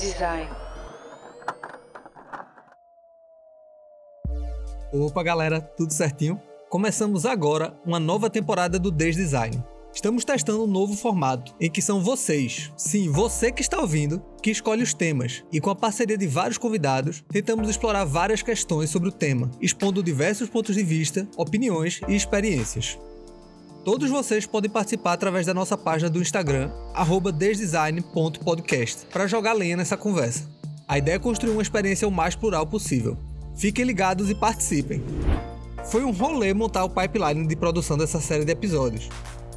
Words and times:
Design. 0.00 0.48
Opa, 4.92 5.22
galera, 5.22 5.60
tudo 5.60 5.92
certinho? 5.92 6.40
Começamos 6.68 7.24
agora 7.24 7.74
uma 7.86 8.00
nova 8.00 8.28
temporada 8.28 8.78
do 8.78 8.90
Desdesign. 8.90 9.62
Estamos 9.92 10.24
testando 10.24 10.62
um 10.62 10.68
novo 10.68 10.96
formato, 10.96 11.52
em 11.60 11.68
que 11.68 11.82
são 11.82 12.00
vocês, 12.00 12.70
sim, 12.76 13.10
você 13.10 13.50
que 13.50 13.60
está 13.60 13.80
ouvindo, 13.80 14.22
que 14.40 14.50
escolhe 14.50 14.84
os 14.84 14.94
temas, 14.94 15.42
e 15.52 15.60
com 15.60 15.68
a 15.68 15.74
parceria 15.74 16.16
de 16.16 16.28
vários 16.28 16.56
convidados, 16.56 17.24
tentamos 17.28 17.68
explorar 17.68 18.04
várias 18.04 18.40
questões 18.40 18.88
sobre 18.88 19.08
o 19.08 19.12
tema, 19.12 19.50
expondo 19.60 20.02
diversos 20.02 20.48
pontos 20.48 20.76
de 20.76 20.84
vista, 20.84 21.28
opiniões 21.36 22.00
e 22.06 22.14
experiências. 22.14 22.96
Todos 23.84 24.08
vocês 24.10 24.46
podem 24.46 24.70
participar 24.70 25.14
através 25.14 25.44
da 25.44 25.54
nossa 25.54 25.76
página 25.76 26.08
do 26.08 26.20
Instagram, 26.20 26.70
desdesign.podcast, 27.36 29.06
para 29.06 29.26
jogar 29.26 29.54
lenha 29.54 29.76
nessa 29.76 29.96
conversa. 29.96 30.48
A 30.86 30.98
ideia 30.98 31.16
é 31.16 31.18
construir 31.18 31.50
uma 31.50 31.62
experiência 31.62 32.06
o 32.06 32.12
mais 32.12 32.36
plural 32.36 32.66
possível. 32.66 33.18
Fiquem 33.56 33.84
ligados 33.84 34.30
e 34.30 34.34
participem! 34.34 35.02
Foi 35.90 36.04
um 36.04 36.12
rolê 36.12 36.54
montar 36.54 36.84
o 36.84 36.90
pipeline 36.90 37.46
de 37.46 37.56
produção 37.56 37.96
dessa 37.96 38.20
série 38.20 38.44
de 38.44 38.52
episódios. 38.52 39.08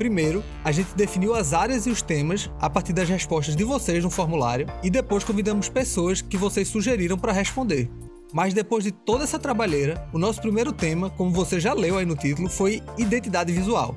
Primeiro, 0.04 0.44
a 0.66 0.72
gente 0.74 0.94
definiu 0.98 1.34
as 1.34 1.54
áreas 1.54 1.86
e 1.86 1.90
os 1.90 2.02
temas 2.02 2.52
a 2.60 2.70
partir 2.70 2.92
das 2.92 3.08
respostas 3.08 3.56
de 3.56 3.64
vocês 3.64 4.04
no 4.04 4.10
formulário 4.10 4.68
e 4.84 4.90
depois 4.90 5.24
convidamos 5.24 5.70
pessoas 5.70 6.22
que 6.22 6.36
vocês 6.36 6.68
sugeriram 6.68 7.18
para 7.18 7.32
responder. 7.32 7.90
Mas 8.34 8.54
depois 8.54 8.84
de 8.84 8.92
toda 8.92 9.24
essa 9.24 9.40
trabalheira, 9.40 10.06
o 10.12 10.20
nosso 10.20 10.42
primeiro 10.42 10.74
tema, 10.74 11.10
como 11.10 11.32
você 11.32 11.58
já 11.58 11.72
leu 11.74 11.98
aí 11.98 12.06
no 12.06 12.18
título, 12.18 12.50
foi 12.50 12.84
identidade 12.98 13.54
visual. 13.54 13.96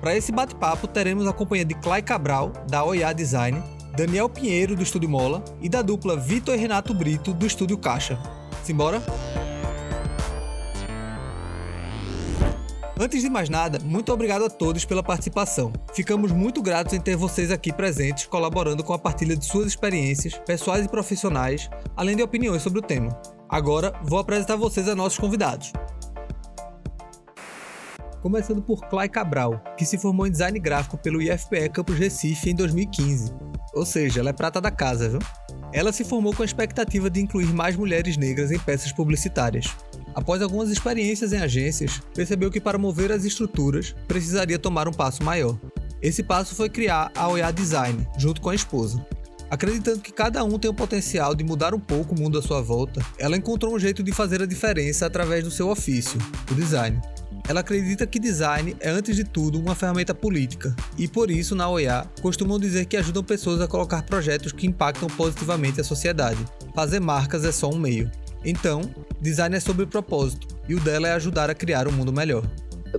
Para 0.00 0.16
esse 0.16 0.32
bate-papo, 0.32 0.88
teremos 0.88 1.24
a 1.24 1.32
companhia 1.32 1.64
de 1.64 1.76
Clay 1.76 2.02
Cabral, 2.02 2.52
da 2.68 2.84
OIA 2.84 3.12
Design, 3.12 3.62
Daniel 3.96 4.28
Pinheiro, 4.28 4.74
do 4.74 4.82
Estúdio 4.82 5.08
Mola, 5.08 5.44
e 5.62 5.68
da 5.68 5.82
dupla 5.82 6.16
Vitor 6.16 6.56
e 6.56 6.58
Renato 6.58 6.92
Brito, 6.92 7.32
do 7.32 7.46
Estúdio 7.46 7.78
Caixa. 7.78 8.18
Simbora? 8.64 9.00
Antes 12.98 13.22
de 13.22 13.28
mais 13.28 13.48
nada, 13.48 13.80
muito 13.80 14.12
obrigado 14.12 14.44
a 14.44 14.48
todos 14.48 14.84
pela 14.84 15.02
participação. 15.02 15.72
Ficamos 15.92 16.30
muito 16.30 16.62
gratos 16.62 16.94
em 16.94 17.00
ter 17.00 17.16
vocês 17.16 17.50
aqui 17.50 17.72
presentes, 17.72 18.26
colaborando 18.26 18.84
com 18.84 18.92
a 18.92 18.98
partilha 18.98 19.36
de 19.36 19.44
suas 19.44 19.66
experiências, 19.66 20.34
pessoais 20.46 20.84
e 20.84 20.88
profissionais, 20.88 21.68
além 21.96 22.14
de 22.14 22.22
opiniões 22.22 22.62
sobre 22.62 22.78
o 22.78 22.82
tema. 22.82 23.20
Agora, 23.48 23.92
vou 24.04 24.20
apresentar 24.20 24.54
vocês 24.54 24.88
a 24.88 24.94
nossos 24.94 25.18
convidados. 25.18 25.72
Começando 28.22 28.62
por 28.62 28.88
Clay 28.88 29.08
Cabral, 29.08 29.60
que 29.76 29.84
se 29.84 29.98
formou 29.98 30.24
em 30.24 30.30
design 30.30 30.58
gráfico 30.60 30.96
pelo 30.96 31.20
IFPE 31.20 31.70
Campus 31.70 31.98
Recife 31.98 32.50
em 32.50 32.54
2015. 32.54 33.34
Ou 33.74 33.84
seja, 33.84 34.20
ela 34.20 34.30
é 34.30 34.32
prata 34.32 34.60
da 34.60 34.70
casa, 34.70 35.08
viu? 35.08 35.18
Ela 35.72 35.92
se 35.92 36.04
formou 36.04 36.32
com 36.32 36.42
a 36.42 36.46
expectativa 36.46 37.10
de 37.10 37.20
incluir 37.20 37.52
mais 37.52 37.74
mulheres 37.74 38.16
negras 38.16 38.52
em 38.52 38.58
peças 38.60 38.92
publicitárias. 38.92 39.66
Após 40.14 40.40
algumas 40.40 40.70
experiências 40.70 41.32
em 41.32 41.38
agências, 41.38 42.00
percebeu 42.14 42.50
que 42.50 42.60
para 42.60 42.78
mover 42.78 43.10
as 43.10 43.24
estruturas 43.24 43.94
precisaria 44.06 44.58
tomar 44.58 44.86
um 44.86 44.92
passo 44.92 45.24
maior. 45.24 45.58
Esse 46.00 46.22
passo 46.22 46.54
foi 46.54 46.68
criar 46.68 47.10
a 47.16 47.28
OEA 47.28 47.52
Design, 47.52 48.06
junto 48.16 48.40
com 48.40 48.50
a 48.50 48.54
esposa. 48.54 49.04
Acreditando 49.50 50.00
que 50.00 50.12
cada 50.12 50.42
um 50.44 50.58
tem 50.58 50.70
o 50.70 50.74
potencial 50.74 51.34
de 51.34 51.44
mudar 51.44 51.74
um 51.74 51.80
pouco 51.80 52.14
o 52.14 52.18
mundo 52.18 52.38
à 52.38 52.42
sua 52.42 52.60
volta, 52.60 53.04
ela 53.18 53.36
encontrou 53.36 53.74
um 53.74 53.78
jeito 53.78 54.02
de 54.02 54.12
fazer 54.12 54.42
a 54.42 54.46
diferença 54.46 55.06
através 55.06 55.44
do 55.44 55.50
seu 55.50 55.68
ofício, 55.68 56.18
o 56.50 56.54
design. 56.54 57.00
Ela 57.46 57.60
acredita 57.60 58.06
que 58.06 58.18
design 58.18 58.74
é, 58.80 58.90
antes 58.90 59.14
de 59.14 59.22
tudo, 59.22 59.60
uma 59.60 59.74
ferramenta 59.74 60.14
política, 60.14 60.74
e 60.96 61.06
por 61.06 61.30
isso, 61.30 61.54
na 61.54 61.68
OEA, 61.68 62.06
costumam 62.22 62.58
dizer 62.58 62.86
que 62.86 62.96
ajudam 62.96 63.22
pessoas 63.22 63.60
a 63.60 63.68
colocar 63.68 64.02
projetos 64.02 64.50
que 64.50 64.66
impactam 64.66 65.08
positivamente 65.08 65.80
a 65.80 65.84
sociedade. 65.84 66.42
Fazer 66.74 67.00
marcas 67.00 67.44
é 67.44 67.52
só 67.52 67.68
um 67.68 67.78
meio. 67.78 68.10
Então, 68.44 68.82
design 69.20 69.56
é 69.56 69.60
sobre 69.60 69.86
propósito, 69.86 70.46
e 70.68 70.74
o 70.74 70.80
dela 70.80 71.08
é 71.08 71.12
ajudar 71.12 71.48
a 71.48 71.54
criar 71.54 71.88
um 71.88 71.92
mundo 71.92 72.12
melhor. 72.12 72.42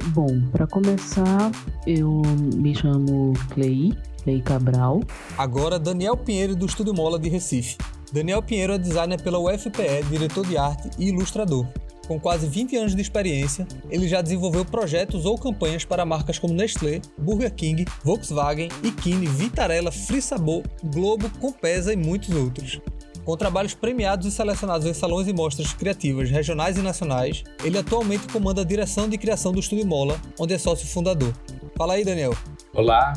Bom, 0.08 0.42
para 0.52 0.68
começar, 0.68 1.52
eu 1.88 2.22
me 2.56 2.76
chamo 2.76 3.34
Clay, 3.54 3.94
Clay 4.24 4.42
Cabral. 4.42 5.02
Agora, 5.38 5.80
Daniel 5.80 6.18
Pinheiro, 6.18 6.56
do 6.56 6.66
Estúdio 6.66 6.94
Mola 6.94 7.18
de 7.20 7.30
Recife. 7.30 7.78
Daniel 8.12 8.42
Pinheiro 8.42 8.74
é 8.74 8.78
designer 8.78 9.22
pela 9.22 9.40
UFPE, 9.40 10.04
diretor 10.10 10.46
de 10.46 10.58
arte 10.58 10.90
e 10.98 11.10
ilustrador. 11.10 11.66
Com 12.08 12.20
quase 12.20 12.48
20 12.48 12.76
anos 12.76 12.96
de 12.96 13.02
experiência, 13.02 13.68
ele 13.90 14.08
já 14.08 14.22
desenvolveu 14.22 14.64
projetos 14.64 15.26
ou 15.26 15.38
campanhas 15.38 15.86
para 15.86 16.06
marcas 16.06 16.38
como 16.38 16.54
Nestlé, 16.54 17.02
Burger 17.18 17.52
King, 17.54 17.86
Volkswagen, 18.04 18.70
Ikine, 18.84 19.26
Vitarella, 19.26 19.92
Free 19.92 20.22
Sabor, 20.22 20.64
Globo, 20.84 21.30
Compesa 21.40 21.92
e 21.92 21.96
muitos 21.96 22.30
outros. 22.30 22.80
Com 23.26 23.36
trabalhos 23.36 23.74
premiados 23.74 24.28
e 24.28 24.32
selecionados 24.32 24.86
em 24.86 24.94
salões 24.94 25.28
e 25.28 25.34
mostras 25.34 25.74
criativas 25.74 26.30
regionais 26.30 26.78
e 26.78 26.82
nacionais, 26.84 27.44
ele 27.64 27.76
atualmente 27.76 28.28
comanda 28.28 28.62
a 28.62 28.64
direção 28.64 29.10
de 29.10 29.18
criação 29.18 29.52
do 29.52 29.60
Estúdio 29.60 29.88
Mola, 29.88 30.22
onde 30.40 30.54
é 30.54 30.60
sócio 30.60 30.88
fundador. 30.88 31.34
Fala 31.76 31.96
aí, 31.96 32.06
Daniel. 32.06 32.38
Olá, 32.72 33.14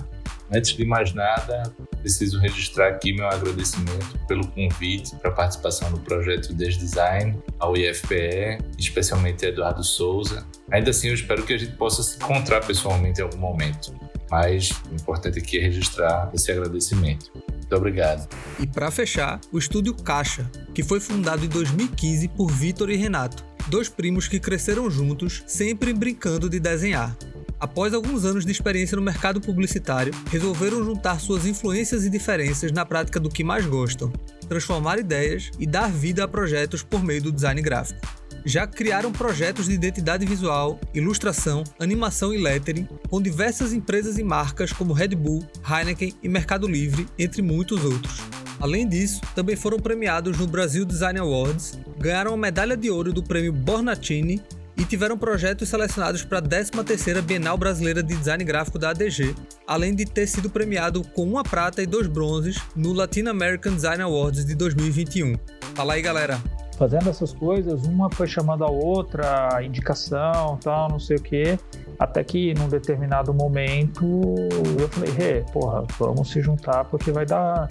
Antes 0.51 0.75
de 0.75 0.83
mais 0.87 1.13
nada, 1.13 1.63
preciso 2.01 2.39
registrar 2.39 2.89
aqui 2.89 3.13
meu 3.13 3.29
agradecimento 3.29 4.19
pelo 4.27 4.47
convite 4.47 5.15
para 5.17 5.31
participação 5.31 5.91
no 5.91 6.01
projeto 6.01 6.55
Desdesign, 6.55 7.39
ao 7.59 7.77
IFPE, 7.77 8.57
especialmente 8.79 9.45
a 9.45 9.51
Eduardo 9.51 9.85
Souza. 9.85 10.47
Ainda 10.71 10.89
assim, 10.89 11.09
eu 11.09 11.15
espero 11.15 11.43
que 11.43 11.53
a 11.53 11.59
gente 11.59 11.73
possa 11.73 12.03
se 12.03 12.17
encontrar 12.17 12.65
pessoalmente 12.65 13.21
em 13.21 13.25
algum 13.25 13.37
momento. 13.37 13.95
Mas 14.31 14.71
o 14.91 14.95
importante 14.95 15.39
aqui 15.39 15.59
é 15.59 15.61
registrar 15.61 16.31
esse 16.33 16.51
agradecimento. 16.51 17.31
Muito 17.69 17.77
obrigado. 17.77 18.27
E 18.59 18.67
para 18.67 18.91
fechar, 18.91 19.39
o 19.53 19.59
estúdio 19.59 19.95
Caixa, 19.95 20.51
que 20.75 20.83
foi 20.83 21.01
fundado 21.01 21.45
em 21.45 21.49
2015 21.49 22.27
por 22.29 22.51
Vitor 22.51 22.89
e 22.89 22.97
Renato, 22.97 23.45
dois 23.69 23.91
primos 23.91 24.27
que 24.27 24.41
cresceram 24.41 24.91
juntos, 24.91 25.45
sempre 25.47 25.93
brincando 25.93 26.49
de 26.49 26.59
desenhar. 26.59 27.15
Após 27.61 27.93
alguns 27.93 28.25
anos 28.25 28.47
de 28.47 28.53
experiência 28.53 28.97
no 28.97 29.03
mercado 29.03 29.39
publicitário, 29.39 30.15
resolveram 30.31 30.83
juntar 30.83 31.21
suas 31.21 31.45
influências 31.45 32.07
e 32.07 32.11
diferenças 32.11 32.73
na 32.73 32.87
prática 32.87 33.21
do 33.21 33.29
que 33.29 33.45
mais 33.45 33.67
gostam, 33.67 34.11
transformar 34.49 34.99
ideias 34.99 35.51
e 35.59 35.67
dar 35.67 35.91
vida 35.91 36.25
a 36.25 36.29
projetos 36.29 36.83
por 36.83 37.05
meio 37.05 37.21
do 37.21 37.33
design 37.33 37.61
gráfico. 37.61 38.01
Já 38.49 38.67
criaram 38.67 39.13
projetos 39.13 39.67
de 39.67 39.75
identidade 39.75 40.25
visual, 40.25 40.81
ilustração, 40.95 41.65
animação 41.79 42.33
e 42.33 42.39
lettering 42.39 42.89
com 43.11 43.21
diversas 43.21 43.75
empresas 43.75 44.17
e 44.17 44.25
marcas 44.25 44.73
como 44.73 44.95
Red 44.95 45.09
Bull, 45.09 45.47
Heineken 45.71 46.15
e 46.23 46.31
Mercado 46.31 46.67
Livre, 46.67 47.07
entre 47.19 47.43
muitos 47.43 47.85
outros. 47.85 48.23
Além 48.59 48.89
disso, 48.89 49.21
também 49.35 49.55
foram 49.55 49.79
premiados 49.79 50.39
no 50.39 50.47
Brasil 50.47 50.87
Design 50.87 51.19
Awards, 51.19 51.79
ganharam 51.99 52.33
a 52.33 52.39
medalha 52.39 52.75
de 52.75 52.91
ouro 52.91 53.13
do 53.13 53.23
prêmio 53.23 53.53
Bornatini 53.53 54.43
e 54.79 54.83
tiveram 54.83 55.19
projetos 55.19 55.69
selecionados 55.69 56.25
para 56.25 56.39
a 56.39 56.43
13ª 56.43 57.21
Bienal 57.21 57.59
Brasileira 57.59 58.03
de 58.03 58.17
Design 58.17 58.43
Gráfico 58.45 58.79
da 58.79 58.89
ADG, 58.93 59.35
além 59.67 59.95
de 59.95 60.07
ter 60.07 60.27
sido 60.27 60.49
premiado 60.49 61.05
com 61.09 61.25
uma 61.25 61.43
prata 61.43 61.83
e 61.83 61.87
dois 61.87 62.07
bronzes 62.07 62.57
no 62.75 62.95
Latin 62.95 63.27
American 63.27 63.75
Design 63.75 64.03
Awards 64.03 64.47
de 64.47 64.55
2021. 64.55 65.35
Fala 65.75 65.93
aí, 65.93 66.01
galera! 66.01 66.41
Fazendo 66.79 67.11
essas 67.11 67.33
coisas, 67.33 67.83
uma 67.89 68.09
foi 68.09 68.29
chamando 68.29 68.63
a 68.63 68.71
outra, 68.71 69.49
indicação, 69.65 70.57
tal, 70.63 70.89
não 70.89 71.01
sei 71.01 71.17
o 71.17 71.21
quê, 71.21 71.59
até 71.99 72.23
que 72.23 72.55
num 72.55 72.69
determinado 72.69 73.35
momento 73.35 74.07
eu 74.79 74.89
falei, 74.89 75.11
hey, 75.19 75.45
porra, 75.53 75.85
vamos 75.99 76.31
se 76.31 76.41
juntar 76.41 76.85
porque 76.85 77.11
vai 77.11 77.27
dar, 77.27 77.67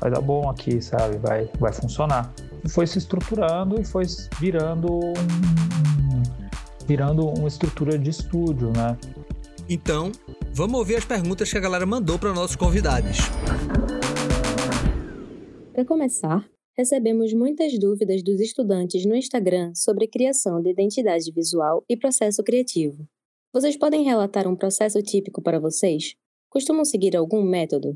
vai 0.00 0.08
dar 0.08 0.20
bom 0.20 0.48
aqui, 0.48 0.80
sabe? 0.80 1.18
Vai, 1.18 1.50
vai 1.58 1.72
funcionar. 1.72 2.32
E 2.64 2.68
foi 2.68 2.86
se 2.86 2.96
estruturando 2.96 3.80
e 3.80 3.84
foi 3.84 4.04
virando 4.38 5.00
um, 5.00 6.22
virando 6.86 7.26
uma 7.26 7.48
estrutura 7.48 7.98
de 7.98 8.10
estúdio, 8.10 8.70
né? 8.76 8.96
Então, 9.68 10.12
vamos 10.52 10.78
ouvir 10.78 10.94
as 10.94 11.04
perguntas 11.04 11.50
que 11.50 11.58
a 11.58 11.60
galera 11.60 11.84
mandou 11.84 12.20
para 12.20 12.32
nossos 12.32 12.54
convidados. 12.54 13.18
Para 15.72 15.84
começar, 15.84 16.44
recebemos 16.76 17.32
muitas 17.32 17.78
dúvidas 17.78 18.22
dos 18.22 18.40
estudantes 18.40 19.06
no 19.06 19.14
Instagram 19.14 19.72
sobre 19.74 20.08
criação 20.08 20.60
de 20.60 20.70
identidade 20.70 21.30
visual 21.32 21.84
e 21.88 21.96
processo 21.96 22.42
criativo. 22.42 23.08
Vocês 23.52 23.76
podem 23.76 24.02
relatar 24.02 24.48
um 24.48 24.56
processo 24.56 25.00
típico 25.00 25.40
para 25.40 25.60
vocês? 25.60 26.16
Costumam 26.50 26.84
seguir 26.84 27.16
algum 27.16 27.42
método? 27.42 27.94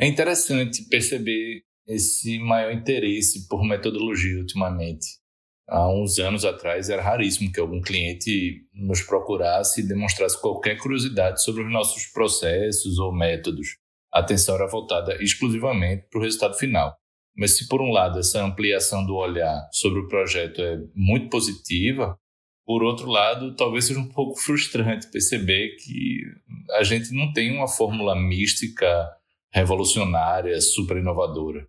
É 0.00 0.06
interessante 0.06 0.84
perceber 0.88 1.62
esse 1.86 2.38
maior 2.38 2.72
interesse 2.72 3.46
por 3.48 3.62
metodologia 3.62 4.38
ultimamente. 4.38 5.18
há 5.68 5.88
uns 5.92 6.18
anos 6.18 6.44
atrás 6.44 6.88
era 6.88 7.02
raríssimo 7.02 7.50
que 7.52 7.60
algum 7.60 7.80
cliente 7.80 8.64
nos 8.72 9.02
procurasse 9.02 9.80
e 9.80 9.86
demonstrasse 9.86 10.40
qualquer 10.40 10.78
curiosidade 10.78 11.42
sobre 11.42 11.64
os 11.64 11.72
nossos 11.72 12.06
processos 12.06 12.98
ou 12.98 13.12
métodos. 13.12 13.76
A 14.12 14.20
atenção 14.20 14.54
era 14.54 14.66
voltada 14.66 15.20
exclusivamente 15.22 16.06
para 16.08 16.20
o 16.20 16.22
resultado 16.22 16.56
final. 16.56 16.96
Mas 17.36 17.56
se 17.56 17.68
por 17.68 17.82
um 17.82 17.90
lado 17.90 18.18
essa 18.18 18.42
ampliação 18.42 19.04
do 19.04 19.14
olhar 19.14 19.68
sobre 19.72 20.00
o 20.00 20.08
projeto 20.08 20.60
é 20.60 20.78
muito 20.94 21.28
positiva, 21.28 22.18
por 22.66 22.82
outro 22.82 23.08
lado, 23.08 23.54
talvez 23.54 23.84
seja 23.84 24.00
um 24.00 24.08
pouco 24.08 24.40
frustrante 24.40 25.08
perceber 25.10 25.76
que 25.76 26.20
a 26.72 26.82
gente 26.82 27.12
não 27.12 27.32
tem 27.32 27.56
uma 27.56 27.68
fórmula 27.68 28.16
mística 28.16 29.08
revolucionária, 29.52 30.60
super 30.60 30.96
inovadora. 30.96 31.66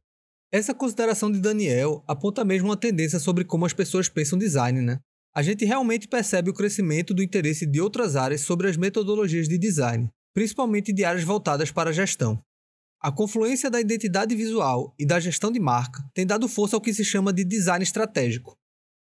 Essa 0.52 0.74
consideração 0.74 1.32
de 1.32 1.40
Daniel 1.40 2.04
aponta 2.08 2.44
mesmo 2.44 2.70
uma 2.70 2.78
tendência 2.78 3.20
sobre 3.20 3.44
como 3.44 3.66
as 3.66 3.74
pessoas 3.74 4.10
pensam 4.10 4.40
design, 4.40 4.82
né? 4.82 5.00
A 5.36 5.44
gente 5.44 5.66
realmente 5.66 6.08
percebe 6.08 6.50
o 6.50 6.54
crescimento 6.54 7.14
do 7.14 7.22
interesse 7.22 7.68
de 7.68 7.80
outras 7.80 8.16
áreas 8.16 8.42
sobre 8.42 8.68
as 8.68 8.76
metodologias 8.76 9.48
de 9.48 9.58
design, 9.60 10.10
principalmente 10.34 10.92
de 10.92 11.06
áreas 11.06 11.24
voltadas 11.24 11.70
para 11.70 11.92
a 11.92 11.94
gestão. 11.94 12.42
A 13.00 13.12
confluência 13.12 13.70
da 13.70 13.80
identidade 13.80 14.36
visual 14.36 14.96
e 14.98 15.06
da 15.06 15.20
gestão 15.20 15.52
de 15.52 15.60
marca 15.60 16.04
tem 16.16 16.26
dado 16.26 16.48
força 16.48 16.76
ao 16.76 16.82
que 16.82 16.94
se 16.94 17.06
chama 17.06 17.32
de 17.32 17.44
design 17.44 17.84
estratégico. 17.84 18.58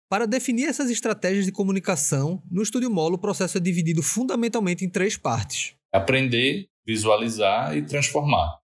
Para 0.09 0.25
definir 0.25 0.65
essas 0.65 0.89
estratégias 0.89 1.45
de 1.45 1.51
comunicação, 1.51 2.41
no 2.49 2.63
Estúdio 2.63 2.89
Molo 2.89 3.15
o 3.15 3.19
processo 3.19 3.57
é 3.57 3.61
dividido 3.61 4.01
fundamentalmente 4.01 4.83
em 4.83 4.89
três 4.89 5.15
partes: 5.15 5.75
aprender, 5.91 6.67
visualizar 6.85 7.77
e 7.77 7.85
transformar. 7.85 8.57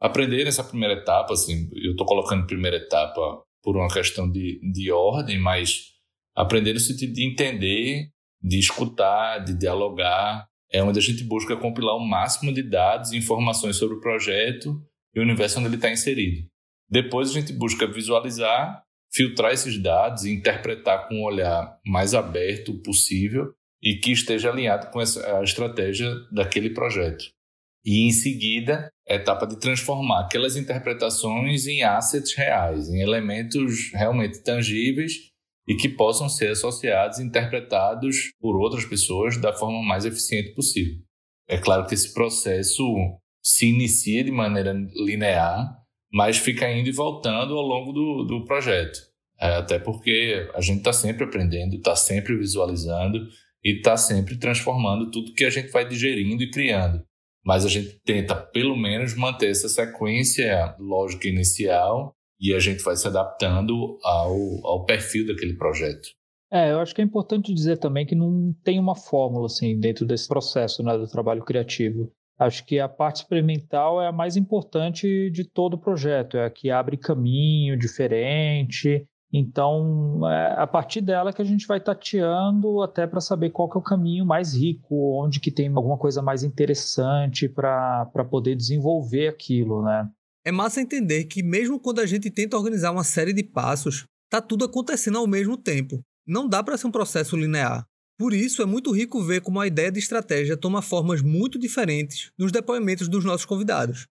Aprender 0.00 0.44
nessa 0.44 0.62
primeira 0.62 0.94
etapa, 0.94 1.32
assim, 1.32 1.68
eu 1.72 1.92
estou 1.92 2.06
colocando 2.06 2.46
primeira 2.46 2.76
etapa 2.76 3.42
por 3.62 3.76
uma 3.76 3.88
questão 3.88 4.30
de, 4.30 4.60
de 4.72 4.92
ordem, 4.92 5.40
mas 5.40 5.94
aprender 6.36 6.74
no 6.74 6.80
sentido 6.80 7.12
de 7.12 7.26
entender, 7.26 8.10
de 8.40 8.58
escutar, 8.58 9.40
de 9.40 9.54
dialogar, 9.54 10.46
é 10.72 10.82
onde 10.82 10.98
a 10.98 11.02
gente 11.02 11.24
busca 11.24 11.56
compilar 11.56 11.96
o 11.96 12.06
máximo 12.06 12.52
de 12.52 12.62
dados 12.62 13.12
e 13.12 13.16
informações 13.16 13.76
sobre 13.76 13.96
o 13.96 14.00
projeto 14.00 14.80
e 15.14 15.20
o 15.20 15.22
universo 15.22 15.58
onde 15.58 15.68
ele 15.68 15.76
está 15.76 15.90
inserido. 15.90 16.46
Depois 16.88 17.30
a 17.30 17.32
gente 17.32 17.52
busca 17.52 17.86
visualizar, 17.86 18.82
filtrar 19.12 19.52
esses 19.52 19.80
dados 19.80 20.24
e 20.24 20.32
interpretar 20.32 21.08
com 21.08 21.16
um 21.16 21.24
olhar 21.24 21.78
mais 21.84 22.14
aberto 22.14 22.74
possível 22.82 23.52
e 23.82 23.96
que 23.96 24.12
esteja 24.12 24.50
alinhado 24.50 24.90
com 24.90 25.00
essa, 25.00 25.38
a 25.38 25.42
estratégia 25.42 26.12
daquele 26.30 26.70
projeto. 26.70 27.24
E 27.84 28.06
em 28.06 28.10
seguida, 28.10 28.90
a 29.08 29.14
etapa 29.14 29.46
de 29.46 29.60
transformar 29.60 30.22
aquelas 30.22 30.56
interpretações 30.56 31.66
em 31.66 31.84
assets 31.84 32.34
reais, 32.34 32.88
em 32.88 33.00
elementos 33.00 33.92
realmente 33.92 34.42
tangíveis 34.42 35.30
e 35.66 35.74
que 35.74 35.88
possam 35.88 36.28
ser 36.28 36.50
associados 36.50 37.18
e 37.18 37.24
interpretados 37.24 38.32
por 38.40 38.56
outras 38.56 38.84
pessoas 38.84 39.36
da 39.36 39.52
forma 39.52 39.82
mais 39.82 40.04
eficiente 40.04 40.54
possível. 40.54 40.98
É 41.48 41.58
claro 41.58 41.86
que 41.86 41.94
esse 41.94 42.12
processo 42.12 42.84
se 43.42 43.66
inicia 43.66 44.24
de 44.24 44.30
maneira 44.30 44.72
linear, 44.72 45.76
mas 46.12 46.38
fica 46.38 46.70
indo 46.70 46.88
e 46.88 46.92
voltando 46.92 47.56
ao 47.56 47.64
longo 47.64 47.92
do, 47.92 48.24
do 48.24 48.44
projeto. 48.44 48.98
É, 49.38 49.56
até 49.56 49.78
porque 49.78 50.50
a 50.54 50.60
gente 50.60 50.78
está 50.78 50.92
sempre 50.92 51.24
aprendendo, 51.24 51.76
está 51.76 51.94
sempre 51.94 52.36
visualizando 52.36 53.28
e 53.62 53.76
está 53.76 53.96
sempre 53.96 54.38
transformando 54.38 55.10
tudo 55.10 55.34
que 55.34 55.44
a 55.44 55.50
gente 55.50 55.70
vai 55.70 55.86
digerindo 55.86 56.42
e 56.42 56.50
criando. 56.50 57.04
Mas 57.44 57.64
a 57.64 57.68
gente 57.68 58.00
tenta, 58.04 58.34
pelo 58.34 58.76
menos, 58.76 59.14
manter 59.14 59.50
essa 59.50 59.68
sequência 59.68 60.74
lógica 60.80 61.28
inicial 61.28 62.16
e 62.40 62.54
a 62.54 62.58
gente 62.58 62.82
vai 62.82 62.96
se 62.96 63.06
adaptando 63.06 63.98
ao, 64.02 64.66
ao 64.66 64.84
perfil 64.84 65.26
daquele 65.26 65.54
projeto. 65.54 66.08
É, 66.50 66.70
eu 66.70 66.78
acho 66.78 66.94
que 66.94 67.00
é 67.00 67.04
importante 67.04 67.52
dizer 67.52 67.78
também 67.78 68.06
que 68.06 68.14
não 68.14 68.54
tem 68.62 68.78
uma 68.78 68.94
fórmula 68.94 69.46
assim 69.46 69.78
dentro 69.78 70.06
desse 70.06 70.28
processo 70.28 70.82
né, 70.82 70.96
do 70.96 71.08
trabalho 71.08 71.44
criativo. 71.44 72.10
Acho 72.38 72.64
que 72.64 72.78
a 72.78 72.88
parte 72.88 73.16
experimental 73.16 74.00
é 74.00 74.08
a 74.08 74.12
mais 74.12 74.36
importante 74.36 75.30
de 75.30 75.44
todo 75.44 75.74
o 75.74 75.78
projeto, 75.78 76.36
é 76.36 76.44
a 76.44 76.50
que 76.50 76.70
abre 76.70 76.96
caminho 76.96 77.78
diferente. 77.78 79.06
Então, 79.32 80.20
é 80.30 80.54
a 80.56 80.66
partir 80.66 81.00
dela 81.00 81.32
que 81.32 81.42
a 81.42 81.44
gente 81.44 81.66
vai 81.66 81.80
tateando 81.80 82.82
até 82.82 83.06
para 83.06 83.20
saber 83.20 83.50
qual 83.50 83.70
é 83.74 83.78
o 83.78 83.82
caminho 83.82 84.24
mais 84.24 84.54
rico, 84.54 85.20
onde 85.20 85.40
que 85.40 85.50
tem 85.50 85.68
alguma 85.68 85.98
coisa 85.98 86.22
mais 86.22 86.44
interessante 86.44 87.48
para 87.48 88.06
poder 88.30 88.54
desenvolver 88.54 89.28
aquilo, 89.28 89.82
né? 89.82 90.08
É 90.46 90.52
massa 90.52 90.80
entender 90.80 91.24
que, 91.24 91.42
mesmo 91.42 91.80
quando 91.80 91.98
a 91.98 92.06
gente 92.06 92.30
tenta 92.30 92.56
organizar 92.56 92.92
uma 92.92 93.02
série 93.02 93.32
de 93.32 93.42
passos, 93.42 94.04
tá 94.30 94.40
tudo 94.40 94.64
acontecendo 94.64 95.18
ao 95.18 95.26
mesmo 95.26 95.56
tempo. 95.56 96.00
Não 96.24 96.48
dá 96.48 96.62
para 96.62 96.76
ser 96.76 96.86
um 96.86 96.92
processo 96.92 97.36
linear. 97.36 97.84
Por 98.16 98.32
isso, 98.32 98.62
é 98.62 98.64
muito 98.64 98.92
rico 98.92 99.20
ver 99.24 99.40
como 99.40 99.58
a 99.58 99.66
ideia 99.66 99.90
de 99.90 99.98
estratégia 99.98 100.56
toma 100.56 100.80
formas 100.80 101.20
muito 101.20 101.58
diferentes 101.58 102.30
nos 102.38 102.52
depoimentos 102.52 103.08
dos 103.08 103.24
nossos 103.24 103.44
convidados. 103.44 104.06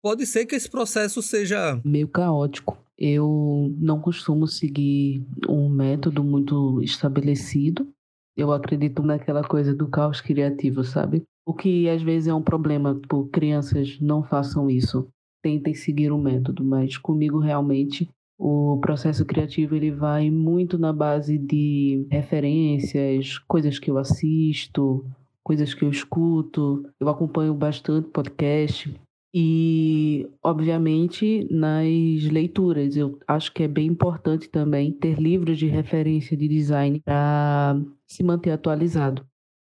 Pode 0.00 0.26
ser 0.26 0.46
que 0.46 0.54
esse 0.54 0.70
processo 0.70 1.20
seja 1.20 1.82
meio 1.84 2.06
caótico. 2.06 2.78
Eu 2.96 3.74
não 3.76 4.00
costumo 4.00 4.46
seguir 4.46 5.26
um 5.48 5.68
método 5.68 6.22
muito 6.22 6.80
estabelecido. 6.82 7.88
Eu 8.36 8.52
acredito 8.52 9.02
naquela 9.02 9.42
coisa 9.42 9.74
do 9.74 9.88
caos 9.88 10.20
criativo, 10.20 10.84
sabe? 10.84 11.24
O 11.44 11.52
que 11.52 11.88
às 11.88 12.00
vezes 12.00 12.28
é 12.28 12.34
um 12.34 12.42
problema, 12.42 12.94
por 13.08 13.28
crianças 13.30 13.98
não 14.00 14.22
façam 14.22 14.70
isso 14.70 15.08
tentem 15.42 15.74
seguir 15.74 16.12
o 16.12 16.16
um 16.16 16.22
método, 16.22 16.64
mas 16.64 16.96
comigo 16.96 17.38
realmente 17.38 18.08
o 18.38 18.78
processo 18.80 19.24
criativo 19.26 19.76
ele 19.76 19.90
vai 19.90 20.30
muito 20.30 20.78
na 20.78 20.94
base 20.94 21.36
de 21.36 22.06
referências, 22.10 23.36
coisas 23.38 23.78
que 23.78 23.90
eu 23.90 23.98
assisto, 23.98 25.04
coisas 25.44 25.74
que 25.74 25.84
eu 25.84 25.90
escuto. 25.90 26.88
Eu 26.98 27.10
acompanho 27.10 27.52
bastante 27.52 28.08
podcast 28.08 28.90
e, 29.34 30.26
obviamente, 30.42 31.46
nas 31.50 31.86
leituras. 32.30 32.96
Eu 32.96 33.18
acho 33.28 33.52
que 33.52 33.62
é 33.62 33.68
bem 33.68 33.88
importante 33.88 34.48
também 34.48 34.90
ter 34.90 35.20
livros 35.20 35.58
de 35.58 35.66
referência 35.66 36.34
de 36.36 36.48
design 36.48 36.98
para 37.00 37.78
se 38.08 38.22
manter 38.22 38.52
atualizado. 38.52 39.22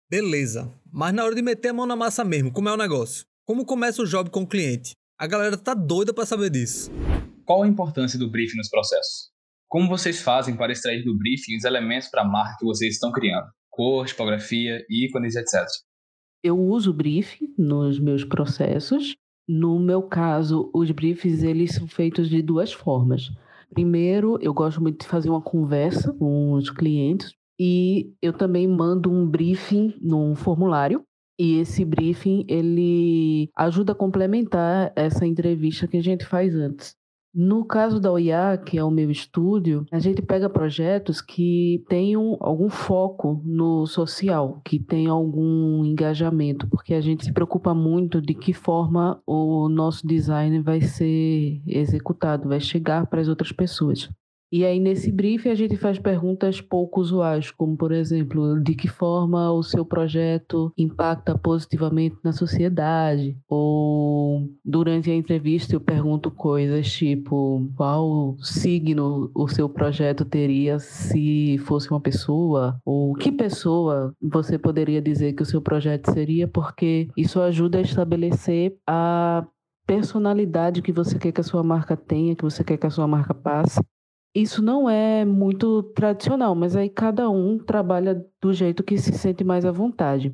Beleza. 0.09 0.71
Mas 0.91 1.13
na 1.13 1.23
hora 1.23 1.33
de 1.33 1.41
meter 1.41 1.69
a 1.69 1.73
mão 1.73 1.85
na 1.85 1.95
massa 1.95 2.23
mesmo, 2.23 2.51
como 2.51 2.69
é 2.69 2.73
o 2.73 2.77
negócio? 2.77 3.25
Como 3.45 3.65
começa 3.65 4.01
o 4.01 4.05
job 4.05 4.29
com 4.29 4.43
o 4.43 4.47
cliente? 4.47 4.91
A 5.21 5.27
galera 5.27 5.57
tá 5.57 5.73
doida 5.73 6.13
para 6.13 6.25
saber 6.25 6.49
disso. 6.49 6.89
Qual 7.45 7.63
a 7.63 7.67
importância 7.67 8.17
do 8.17 8.31
briefing 8.31 8.55
nos 8.55 8.69
processos? 8.69 9.29
Como 9.67 9.89
vocês 9.89 10.21
fazem 10.21 10.55
para 10.55 10.71
extrair 10.71 11.03
do 11.03 11.13
briefing 11.13 11.57
os 11.57 11.65
elementos 11.65 12.07
para 12.07 12.21
a 12.21 12.25
marca 12.25 12.55
que 12.57 12.63
vocês 12.65 12.93
estão 12.93 13.11
criando? 13.11 13.45
Cor, 13.69 14.05
tipografia, 14.05 14.81
ícones, 14.89 15.35
etc. 15.35 15.65
Eu 16.41 16.57
uso 16.57 16.93
briefing 16.93 17.53
nos 17.57 17.99
meus 17.99 18.23
processos. 18.23 19.17
No 19.45 19.77
meu 19.77 20.03
caso, 20.03 20.71
os 20.73 20.89
briefings 20.89 21.43
eles 21.43 21.75
são 21.75 21.85
feitos 21.85 22.29
de 22.29 22.41
duas 22.41 22.71
formas. 22.71 23.29
Primeiro, 23.73 24.39
eu 24.41 24.53
gosto 24.53 24.81
muito 24.81 25.01
de 25.01 25.07
fazer 25.07 25.29
uma 25.29 25.41
conversa 25.41 26.13
com 26.13 26.53
os 26.53 26.69
clientes 26.69 27.33
e 27.59 28.13
eu 28.21 28.31
também 28.31 28.65
mando 28.69 29.11
um 29.11 29.27
briefing 29.27 29.97
num 29.99 30.33
formulário 30.33 31.03
e 31.39 31.57
esse 31.59 31.85
briefing, 31.85 32.45
ele 32.49 33.49
ajuda 33.55 33.93
a 33.93 33.95
complementar 33.95 34.91
essa 34.93 35.25
entrevista 35.25 35.87
que 35.87 35.95
a 35.95 36.03
gente 36.03 36.25
faz 36.25 36.53
antes. 36.53 36.99
No 37.33 37.63
caso 37.63 37.99
da 37.99 38.11
OIA, 38.11 38.57
que 38.57 38.77
é 38.77 38.83
o 38.83 38.89
meu 38.89 39.09
estúdio, 39.09 39.85
a 39.91 39.99
gente 39.99 40.19
pega 40.19 40.49
projetos 40.49 41.21
que 41.21 41.83
tenham 41.87 42.35
algum 42.41 42.69
foco 42.69 43.41
no 43.45 43.85
social, 43.85 44.59
que 44.65 44.79
tenham 44.79 45.15
algum 45.15 45.85
engajamento, 45.85 46.67
porque 46.67 46.93
a 46.93 46.99
gente 46.99 47.23
se 47.23 47.31
preocupa 47.31 47.73
muito 47.73 48.19
de 48.19 48.33
que 48.33 48.51
forma 48.51 49.21
o 49.27 49.69
nosso 49.69 50.05
design 50.07 50.59
vai 50.61 50.81
ser 50.81 51.61
executado, 51.67 52.49
vai 52.49 52.59
chegar 52.59 53.05
para 53.05 53.21
as 53.21 53.27
outras 53.27 53.51
pessoas. 53.51 54.09
E 54.51 54.65
aí, 54.65 54.79
nesse 54.79 55.11
briefing, 55.11 55.49
a 55.49 55.55
gente 55.55 55.77
faz 55.77 55.99
perguntas 55.99 56.59
pouco 56.59 56.99
usuais, 56.99 57.51
como, 57.51 57.77
por 57.77 57.91
exemplo, 57.91 58.59
de 58.61 58.73
que 58.73 58.87
forma 58.87 59.51
o 59.51 59.61
seu 59.61 59.85
projeto 59.85 60.73
impacta 60.77 61.37
positivamente 61.37 62.17
na 62.23 62.31
sociedade? 62.31 63.37
Ou, 63.47 64.49
durante 64.65 65.11
a 65.11 65.15
entrevista, 65.15 65.75
eu 65.75 65.79
pergunto 65.79 66.31
coisas 66.31 66.91
tipo: 66.91 67.69
qual 67.75 68.35
signo 68.39 69.31
o 69.35 69.47
seu 69.47 69.69
projeto 69.69 70.25
teria 70.25 70.79
se 70.79 71.57
fosse 71.59 71.89
uma 71.91 72.01
pessoa? 72.01 72.79
Ou 72.83 73.13
que 73.13 73.31
pessoa 73.31 74.13
você 74.21 74.57
poderia 74.57 75.01
dizer 75.01 75.33
que 75.33 75.43
o 75.43 75.45
seu 75.45 75.61
projeto 75.61 76.11
seria? 76.11 76.47
Porque 76.47 77.07
isso 77.15 77.39
ajuda 77.39 77.77
a 77.77 77.81
estabelecer 77.81 78.75
a 78.87 79.45
personalidade 79.85 80.81
que 80.81 80.91
você 80.91 81.17
quer 81.17 81.31
que 81.31 81.41
a 81.41 81.43
sua 81.43 81.63
marca 81.63 81.97
tenha, 81.97 82.35
que 82.35 82.43
você 82.43 82.63
quer 82.63 82.77
que 82.77 82.85
a 82.87 82.91
sua 82.91 83.07
marca 83.07 83.33
passe. 83.33 83.79
Isso 84.41 84.61
não 84.61 84.89
é 84.89 85.25
muito 85.25 85.83
tradicional, 85.83 86.55
mas 86.55 86.73
aí 86.73 86.89
cada 86.89 87.29
um 87.29 87.57
trabalha 87.57 88.25
do 88.41 88.53
jeito 88.53 88.83
que 88.83 88.97
se 88.97 89.11
sente 89.11 89.43
mais 89.43 89.65
à 89.65 89.71
vontade. 89.71 90.33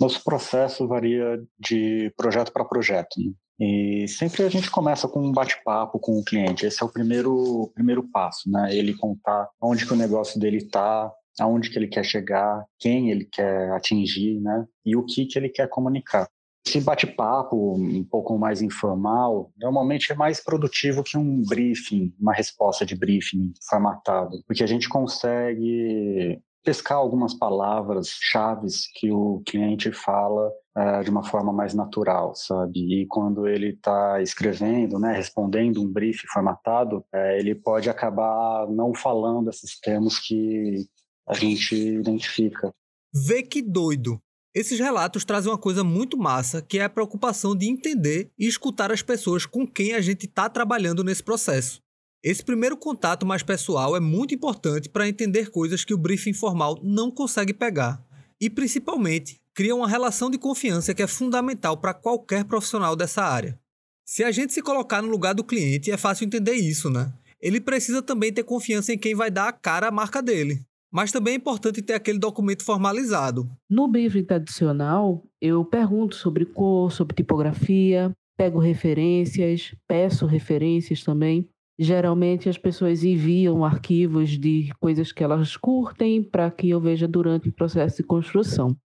Nosso 0.00 0.22
processo 0.22 0.86
varia 0.86 1.42
de 1.58 2.12
projeto 2.16 2.52
para 2.52 2.64
projeto. 2.64 3.08
Né? 3.18 3.32
E 3.60 4.08
sempre 4.08 4.44
a 4.44 4.48
gente 4.48 4.70
começa 4.70 5.08
com 5.08 5.20
um 5.20 5.32
bate-papo 5.32 5.98
com 5.98 6.18
o 6.18 6.24
cliente. 6.24 6.66
Esse 6.66 6.82
é 6.82 6.86
o 6.86 6.92
primeiro, 6.92 7.70
primeiro 7.74 8.08
passo, 8.10 8.48
né? 8.50 8.74
Ele 8.74 8.94
contar 8.94 9.48
onde 9.60 9.86
que 9.86 9.92
o 9.92 9.96
negócio 9.96 10.38
dele 10.38 10.58
está, 10.58 11.12
aonde 11.40 11.70
que 11.70 11.78
ele 11.78 11.88
quer 11.88 12.04
chegar, 12.04 12.64
quem 12.78 13.10
ele 13.10 13.24
quer 13.24 13.72
atingir, 13.72 14.40
né? 14.40 14.64
E 14.84 14.96
o 14.96 15.04
que 15.04 15.26
que 15.26 15.38
ele 15.38 15.48
quer 15.48 15.68
comunicar. 15.68 16.28
Esse 16.66 16.80
bate-papo 16.80 17.74
um 17.74 18.04
pouco 18.04 18.38
mais 18.38 18.62
informal, 18.62 19.52
normalmente 19.58 20.12
é 20.12 20.14
mais 20.14 20.42
produtivo 20.42 21.02
que 21.02 21.18
um 21.18 21.42
briefing, 21.42 22.14
uma 22.20 22.32
resposta 22.32 22.86
de 22.86 22.96
briefing 22.96 23.52
formatado, 23.68 24.42
porque 24.46 24.62
a 24.62 24.66
gente 24.66 24.88
consegue 24.88 26.40
pescar 26.64 26.98
algumas 26.98 27.34
palavras 27.34 28.08
chaves 28.20 28.86
que 28.94 29.10
o 29.10 29.42
cliente 29.44 29.92
fala 29.92 30.50
é, 30.76 31.02
de 31.02 31.10
uma 31.10 31.24
forma 31.24 31.52
mais 31.52 31.74
natural, 31.74 32.34
sabe? 32.34 33.02
E 33.02 33.06
quando 33.06 33.46
ele 33.46 33.70
está 33.70 34.22
escrevendo, 34.22 34.98
né, 34.98 35.12
respondendo 35.12 35.82
um 35.82 35.92
briefing 35.92 36.26
formatado, 36.32 37.04
é, 37.12 37.38
ele 37.38 37.54
pode 37.54 37.90
acabar 37.90 38.66
não 38.68 38.94
falando 38.94 39.50
esses 39.50 39.78
termos 39.80 40.18
que 40.18 40.86
a 41.28 41.34
gente 41.34 41.74
identifica. 41.74 42.72
Vê 43.12 43.42
que 43.42 43.60
doido! 43.60 44.20
Esses 44.54 44.78
relatos 44.78 45.24
trazem 45.24 45.50
uma 45.50 45.56
coisa 45.56 45.82
muito 45.82 46.18
massa, 46.18 46.60
que 46.60 46.78
é 46.78 46.84
a 46.84 46.90
preocupação 46.90 47.56
de 47.56 47.66
entender 47.66 48.30
e 48.38 48.46
escutar 48.46 48.92
as 48.92 49.00
pessoas 49.00 49.46
com 49.46 49.66
quem 49.66 49.94
a 49.94 50.00
gente 50.00 50.26
está 50.26 50.46
trabalhando 50.48 51.02
nesse 51.02 51.22
processo. 51.22 51.80
Esse 52.22 52.44
primeiro 52.44 52.76
contato 52.76 53.24
mais 53.24 53.42
pessoal 53.42 53.96
é 53.96 54.00
muito 54.00 54.34
importante 54.34 54.90
para 54.90 55.08
entender 55.08 55.50
coisas 55.50 55.84
que 55.84 55.94
o 55.94 55.98
briefing 55.98 56.34
formal 56.34 56.78
não 56.82 57.10
consegue 57.10 57.54
pegar. 57.54 58.04
E, 58.38 58.50
principalmente, 58.50 59.40
cria 59.54 59.74
uma 59.74 59.88
relação 59.88 60.30
de 60.30 60.36
confiança 60.36 60.92
que 60.92 61.02
é 61.02 61.06
fundamental 61.06 61.78
para 61.78 61.94
qualquer 61.94 62.44
profissional 62.44 62.94
dessa 62.94 63.22
área. 63.22 63.58
Se 64.04 64.22
a 64.22 64.30
gente 64.30 64.52
se 64.52 64.60
colocar 64.60 65.00
no 65.00 65.08
lugar 65.08 65.34
do 65.34 65.42
cliente, 65.42 65.90
é 65.90 65.96
fácil 65.96 66.26
entender 66.26 66.54
isso, 66.54 66.90
né? 66.90 67.10
Ele 67.40 67.60
precisa 67.60 68.02
também 68.02 68.32
ter 68.32 68.44
confiança 68.44 68.92
em 68.92 68.98
quem 68.98 69.14
vai 69.14 69.30
dar 69.30 69.48
a 69.48 69.52
cara 69.52 69.88
à 69.88 69.90
marca 69.90 70.22
dele. 70.22 70.62
Mas 70.92 71.10
também 71.10 71.32
é 71.32 71.36
importante 71.36 71.80
ter 71.80 71.94
aquele 71.94 72.18
documento 72.18 72.64
formalizado. 72.64 73.48
No 73.68 73.88
briefing 73.88 74.24
tradicional, 74.24 75.24
eu 75.40 75.64
pergunto 75.64 76.14
sobre 76.14 76.44
cor, 76.44 76.92
sobre 76.92 77.16
tipografia, 77.16 78.12
pego 78.36 78.58
referências, 78.58 79.74
peço 79.88 80.26
referências 80.26 81.02
também. 81.02 81.48
Geralmente 81.78 82.48
as 82.48 82.58
pessoas 82.58 83.02
enviam 83.02 83.64
arquivos 83.64 84.30
de 84.38 84.70
coisas 84.78 85.10
que 85.10 85.24
elas 85.24 85.56
curtem 85.56 86.22
para 86.22 86.50
que 86.50 86.68
eu 86.68 86.78
veja 86.78 87.08
durante 87.08 87.48
o 87.48 87.52
processo 87.52 87.96
de 87.96 88.02
construção. 88.02 88.76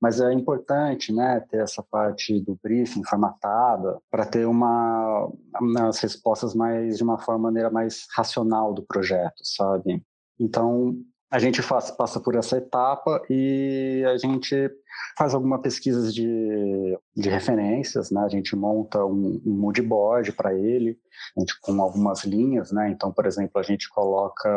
Mas 0.00 0.20
é 0.20 0.32
importante, 0.32 1.12
né, 1.12 1.40
ter 1.40 1.62
essa 1.62 1.82
parte 1.82 2.38
do 2.40 2.56
briefing 2.62 3.02
formatada 3.02 3.98
para 4.10 4.24
ter 4.24 4.46
uma 4.46 5.32
as 5.80 5.98
respostas 5.98 6.54
mais 6.54 6.98
de 6.98 7.02
uma 7.02 7.18
forma 7.18 7.44
maneira 7.44 7.70
mais 7.70 8.06
racional 8.14 8.72
do 8.72 8.82
projeto, 8.82 9.42
sabe? 9.42 10.02
Então, 10.38 10.94
a 11.36 11.38
gente 11.38 11.60
faz, 11.60 11.90
passa 11.90 12.18
por 12.18 12.34
essa 12.34 12.56
etapa 12.56 13.20
e 13.28 14.02
a 14.06 14.16
gente 14.16 14.70
faz 15.18 15.34
algumas 15.34 15.60
pesquisas 15.60 16.14
de, 16.14 16.98
de 17.14 17.28
referências, 17.28 18.10
né? 18.10 18.22
A 18.22 18.28
gente 18.28 18.56
monta 18.56 19.04
um, 19.04 19.38
um 19.44 19.52
mood 19.52 19.82
board 19.82 20.32
para 20.32 20.54
ele, 20.54 20.98
gente, 21.38 21.60
com 21.60 21.78
algumas 21.82 22.24
linhas, 22.24 22.72
né? 22.72 22.90
Então, 22.90 23.12
por 23.12 23.26
exemplo, 23.26 23.60
a 23.60 23.62
gente 23.62 23.86
coloca 23.90 24.48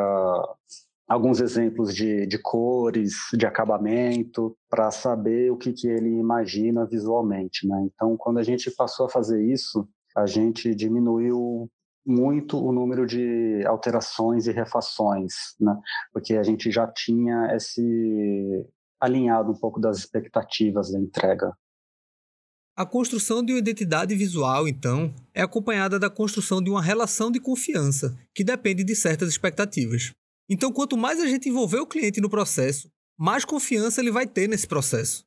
alguns 1.06 1.42
exemplos 1.42 1.94
de, 1.94 2.26
de 2.26 2.38
cores, 2.38 3.14
de 3.34 3.46
acabamento, 3.46 4.56
para 4.70 4.90
saber 4.90 5.52
o 5.52 5.58
que, 5.58 5.74
que 5.74 5.86
ele 5.86 6.18
imagina 6.18 6.86
visualmente, 6.86 7.68
né? 7.68 7.90
Então, 7.94 8.16
quando 8.16 8.38
a 8.38 8.44
gente 8.44 8.72
passou 8.72 9.08
a 9.08 9.10
fazer 9.10 9.44
isso, 9.44 9.86
a 10.16 10.26
gente 10.26 10.74
diminuiu 10.74 11.70
muito 12.10 12.58
o 12.58 12.72
número 12.72 13.06
de 13.06 13.64
alterações 13.68 14.48
e 14.48 14.52
refações, 14.52 15.34
né? 15.60 15.80
porque 16.12 16.34
a 16.36 16.44
gente 16.44 16.72
já 16.72 16.88
tinha 16.88 17.56
esse 17.56 18.66
alinhado 19.00 19.52
um 19.52 19.56
pouco 19.56 19.80
das 19.80 20.00
expectativas 20.00 20.92
da 20.92 21.00
entrega. 21.00 21.54
A 22.76 22.86
construção 22.86 23.44
de 23.44 23.54
uma 23.54 23.60
identidade 23.60 24.16
visual, 24.16 24.68
então, 24.68 25.14
é 25.34 25.42
acompanhada 25.42 26.00
da 26.00 26.10
construção 26.10 26.62
de 26.62 26.70
uma 26.70 26.82
relação 26.82 27.30
de 27.30 27.40
confiança, 27.40 28.18
que 28.34 28.44
depende 28.44 28.84
de 28.84 28.96
certas 28.96 29.30
expectativas. 29.30 30.12
Então, 30.50 30.72
quanto 30.72 30.98
mais 30.98 31.20
a 31.20 31.28
gente 31.28 31.50
envolver 31.50 31.80
o 31.80 31.86
cliente 31.86 32.22
no 32.22 32.30
processo, 32.30 32.90
mais 33.18 33.44
confiança 33.44 34.02
ele 34.02 34.12
vai 34.12 34.26
ter 34.26 34.48
nesse 34.48 34.66
processo. 34.66 35.26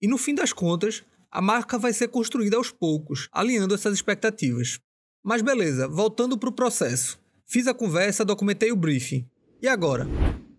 E 0.00 0.08
no 0.08 0.16
fim 0.16 0.34
das 0.34 0.52
contas, 0.52 1.04
a 1.30 1.42
marca 1.42 1.78
vai 1.78 1.92
ser 1.92 2.08
construída 2.08 2.56
aos 2.56 2.70
poucos, 2.70 3.28
alinhando 3.32 3.74
essas 3.74 3.92
expectativas. 3.94 4.78
Mas 5.26 5.40
beleza, 5.40 5.88
voltando 5.88 6.36
para 6.36 6.50
o 6.50 6.52
processo. 6.52 7.18
Fiz 7.46 7.66
a 7.66 7.72
conversa, 7.72 8.26
documentei 8.26 8.70
o 8.70 8.76
briefing. 8.76 9.26
E 9.62 9.66
agora? 9.66 10.06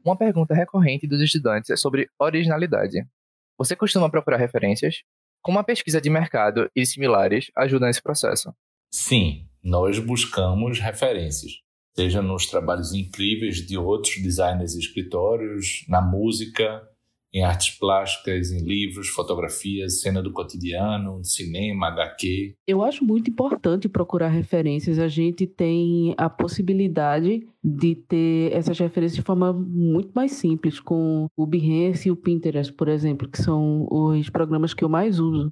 Uma 0.03 0.17
pergunta 0.17 0.55
recorrente 0.55 1.05
dos 1.05 1.21
estudantes 1.21 1.69
é 1.69 1.75
sobre 1.75 2.09
originalidade. 2.17 3.05
Você 3.59 3.75
costuma 3.75 4.09
procurar 4.09 4.37
referências? 4.37 5.03
Como 5.39 5.59
a 5.59 5.63
pesquisa 5.63 6.01
de 6.01 6.09
mercado 6.09 6.67
e 6.75 6.83
similares 6.83 7.51
ajuda 7.55 7.85
nesse 7.85 8.01
processo? 8.01 8.51
Sim, 8.91 9.47
nós 9.63 9.99
buscamos 9.99 10.79
referências, 10.79 11.51
seja 11.95 12.23
nos 12.23 12.47
trabalhos 12.47 12.91
incríveis 12.91 13.57
de 13.57 13.77
outros 13.77 14.15
designers 14.15 14.73
e 14.73 14.79
escritórios, 14.79 15.85
na 15.87 16.01
música, 16.01 16.81
em 17.35 17.43
artes 17.43 17.77
plásticas, 17.77 18.49
em 18.49 18.63
livros, 18.63 19.09
fotografias, 19.09 19.99
cena 19.99 20.23
do 20.23 20.31
cotidiano, 20.31 21.21
cinema, 21.21 21.87
HQ. 21.87 22.55
Eu 22.65 22.81
acho 22.81 23.03
muito 23.03 23.29
importante 23.29 23.89
procurar 23.89 24.29
referências. 24.29 24.97
A 24.97 25.09
gente 25.09 25.45
tem 25.45 26.15
a 26.17 26.29
possibilidade 26.29 27.45
de 27.61 27.93
ter 27.93 28.53
essas 28.53 28.79
referências 28.79 29.17
de 29.17 29.21
forma 29.21 29.51
muito 29.51 30.13
mais 30.15 30.31
simples, 30.31 30.79
com 30.79 31.27
o 31.35 31.45
Behance 31.45 32.07
e 32.07 32.11
o 32.11 32.15
Pinterest, 32.15 32.71
por 32.71 32.87
exemplo, 32.87 33.27
que 33.27 33.41
são 33.41 33.85
os 33.91 34.29
programas 34.29 34.73
que 34.73 34.85
eu 34.85 34.89
mais 34.89 35.19
uso. 35.19 35.51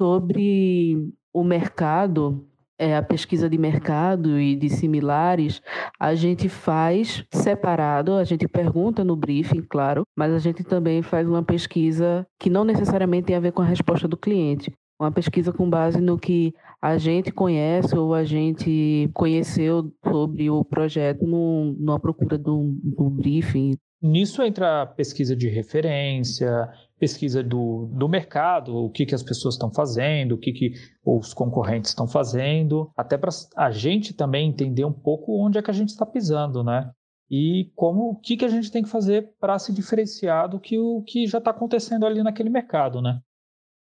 Sobre 0.00 1.12
o 1.34 1.44
mercado, 1.44 2.48
é, 2.78 2.96
a 2.96 3.02
pesquisa 3.02 3.48
de 3.48 3.58
mercado 3.58 4.38
e 4.38 4.56
de 4.56 4.68
similares, 4.68 5.62
a 5.98 6.14
gente 6.14 6.48
faz 6.48 7.24
separado, 7.32 8.14
a 8.14 8.24
gente 8.24 8.48
pergunta 8.48 9.04
no 9.04 9.16
briefing, 9.16 9.62
claro, 9.62 10.04
mas 10.16 10.32
a 10.32 10.38
gente 10.38 10.64
também 10.64 11.02
faz 11.02 11.28
uma 11.28 11.42
pesquisa 11.42 12.26
que 12.38 12.50
não 12.50 12.64
necessariamente 12.64 13.26
tem 13.26 13.36
a 13.36 13.40
ver 13.40 13.52
com 13.52 13.62
a 13.62 13.66
resposta 13.66 14.08
do 14.08 14.16
cliente. 14.16 14.72
Uma 15.00 15.10
pesquisa 15.10 15.52
com 15.52 15.68
base 15.68 16.00
no 16.00 16.18
que 16.18 16.54
a 16.80 16.96
gente 16.98 17.32
conhece 17.32 17.96
ou 17.96 18.14
a 18.14 18.24
gente 18.24 19.10
conheceu 19.12 19.92
sobre 20.06 20.48
o 20.48 20.64
projeto 20.64 21.26
no, 21.26 21.74
numa 21.78 21.98
procura 21.98 22.38
do, 22.38 22.76
do 22.82 23.10
briefing. 23.10 23.76
Nisso 24.00 24.42
entra 24.42 24.82
a 24.82 24.86
pesquisa 24.86 25.34
de 25.34 25.48
referência, 25.48 26.68
pesquisa 27.04 27.42
do, 27.42 27.86
do 27.92 28.08
mercado, 28.08 28.74
o 28.74 28.90
que, 28.90 29.04
que 29.04 29.14
as 29.14 29.22
pessoas 29.22 29.56
estão 29.56 29.70
fazendo, 29.70 30.32
o 30.32 30.38
que, 30.38 30.54
que 30.54 30.72
os 31.04 31.34
concorrentes 31.34 31.90
estão 31.90 32.08
fazendo, 32.08 32.90
até 32.96 33.18
para 33.18 33.28
a 33.54 33.70
gente 33.70 34.14
também 34.14 34.48
entender 34.48 34.86
um 34.86 34.92
pouco 34.92 35.38
onde 35.44 35.58
é 35.58 35.62
que 35.62 35.70
a 35.70 35.74
gente 35.74 35.90
está 35.90 36.06
pisando, 36.06 36.64
né? 36.64 36.90
E 37.30 37.70
como 37.76 38.08
o 38.08 38.16
que, 38.18 38.38
que 38.38 38.44
a 38.46 38.48
gente 38.48 38.72
tem 38.72 38.82
que 38.82 38.88
fazer 38.88 39.34
para 39.38 39.58
se 39.58 39.70
diferenciar 39.70 40.48
do 40.48 40.58
que 40.58 40.78
o 40.78 41.02
que 41.02 41.26
já 41.26 41.36
está 41.36 41.50
acontecendo 41.50 42.06
ali 42.06 42.22
naquele 42.22 42.48
mercado, 42.48 43.02
né? 43.02 43.20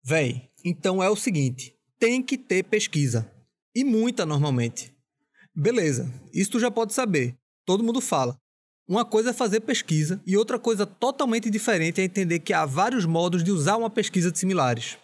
Véi, 0.02 0.50
então 0.64 1.04
é 1.04 1.10
o 1.10 1.16
seguinte: 1.18 1.76
tem 2.00 2.24
que 2.24 2.38
ter 2.38 2.64
pesquisa. 2.64 3.30
E 3.76 3.84
muita 3.84 4.26
normalmente. 4.26 4.96
Beleza, 5.54 6.10
isso 6.34 6.52
tu 6.52 6.60
já 6.60 6.72
pode 6.72 6.94
saber. 6.94 7.38
Todo 7.66 7.84
mundo 7.84 8.00
fala. 8.00 8.38
Uma 8.90 9.06
coisa 9.06 9.30
é 9.30 9.34
fazer 9.34 9.60
pesquisa 9.60 10.20
e 10.26 10.36
outra 10.36 10.58
coisa 10.58 10.84
totalmente 10.84 11.48
diferente 11.48 12.02
é 12.02 12.04
entender 12.04 12.40
que 12.40 12.52
há 12.52 12.66
vários 12.66 13.06
modos 13.06 13.44
de 13.44 13.52
usar 13.52 13.78
uma 13.78 13.90
pesquisa 13.90 14.32
de 14.32 14.40
similares. 14.40 14.98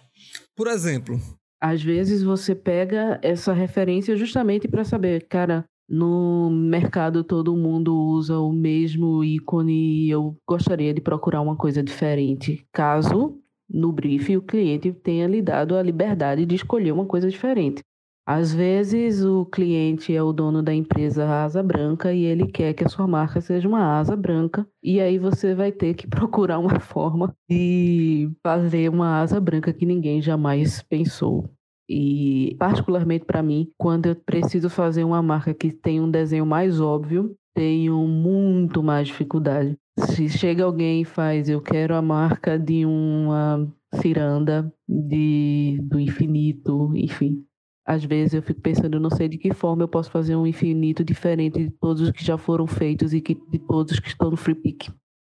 Por 0.55 0.65
exemplo, 0.65 1.19
às 1.61 1.83
vezes 1.83 2.23
você 2.23 2.55
pega 2.55 3.19
essa 3.21 3.53
referência 3.53 4.15
justamente 4.15 4.67
para 4.67 4.83
saber, 4.83 5.27
cara, 5.27 5.65
no 5.87 6.49
mercado 6.49 7.23
todo 7.23 7.55
mundo 7.55 7.95
usa 7.95 8.39
o 8.39 8.51
mesmo 8.51 9.23
ícone 9.23 10.05
e 10.05 10.09
eu 10.09 10.35
gostaria 10.49 10.91
de 10.91 10.99
procurar 10.99 11.41
uma 11.41 11.55
coisa 11.55 11.83
diferente. 11.83 12.65
Caso 12.73 13.39
no 13.69 13.91
briefing 13.91 14.37
o 14.37 14.41
cliente 14.41 14.93
tenha 14.93 15.27
lhe 15.27 15.43
dado 15.43 15.75
a 15.75 15.83
liberdade 15.83 16.43
de 16.43 16.55
escolher 16.55 16.91
uma 16.91 17.05
coisa 17.05 17.29
diferente. 17.29 17.83
Às 18.27 18.51
vezes 18.51 19.23
o 19.23 19.45
cliente 19.45 20.15
é 20.15 20.23
o 20.23 20.33
dono 20.33 20.63
da 20.63 20.73
empresa 20.73 21.27
Asa 21.43 21.61
Branca 21.61 22.11
e 22.11 22.23
ele 22.23 22.47
quer 22.47 22.73
que 22.73 22.83
a 22.83 22.89
sua 22.89 23.05
marca 23.07 23.39
seja 23.39 23.67
uma 23.67 23.99
asa 23.99 24.15
branca, 24.15 24.67
e 24.81 24.99
aí 24.99 25.19
você 25.19 25.53
vai 25.53 25.71
ter 25.71 25.93
que 25.93 26.07
procurar 26.09 26.57
uma 26.57 26.79
forma 26.79 27.35
de 27.47 28.31
fazer 28.41 28.89
uma 28.89 29.21
asa 29.21 29.39
branca 29.39 29.71
que 29.71 29.85
ninguém 29.85 30.23
jamais 30.23 30.81
pensou. 30.81 31.47
E 31.87 32.55
particularmente 32.57 33.25
para 33.25 33.43
mim, 33.43 33.69
quando 33.77 34.07
eu 34.07 34.15
preciso 34.15 34.71
fazer 34.71 35.03
uma 35.03 35.21
marca 35.21 35.53
que 35.53 35.71
tem 35.71 36.01
um 36.01 36.09
desenho 36.09 36.47
mais 36.47 36.81
óbvio, 36.81 37.35
tenho 37.53 38.07
muito 38.07 38.81
mais 38.81 39.07
dificuldade. 39.07 39.77
Se 39.99 40.27
chega 40.27 40.63
alguém 40.63 41.01
e 41.01 41.05
faz, 41.05 41.47
eu 41.47 41.61
quero 41.61 41.93
a 41.95 42.01
marca 42.01 42.57
de 42.57 42.87
uma 42.87 43.71
ciranda 43.93 44.73
de 44.89 45.79
do 45.83 45.99
infinito, 45.99 46.91
enfim, 46.95 47.45
às 47.85 48.03
vezes 48.03 48.33
eu 48.33 48.41
fico 48.41 48.61
pensando, 48.61 48.95
eu 48.95 48.99
não 48.99 49.09
sei 49.09 49.27
de 49.27 49.37
que 49.37 49.53
forma 49.53 49.83
eu 49.83 49.87
posso 49.87 50.09
fazer 50.09 50.35
um 50.35 50.47
infinito 50.47 51.03
diferente 51.03 51.59
de 51.65 51.69
todos 51.69 52.01
os 52.01 52.11
que 52.11 52.23
já 52.23 52.37
foram 52.37 52.65
feitos 52.65 53.13
e 53.13 53.21
que, 53.21 53.35
de 53.35 53.59
todos 53.59 53.99
que 53.99 54.07
estão 54.07 54.31
no 54.31 54.37
Free 54.37 54.55
Pick. 54.55 54.89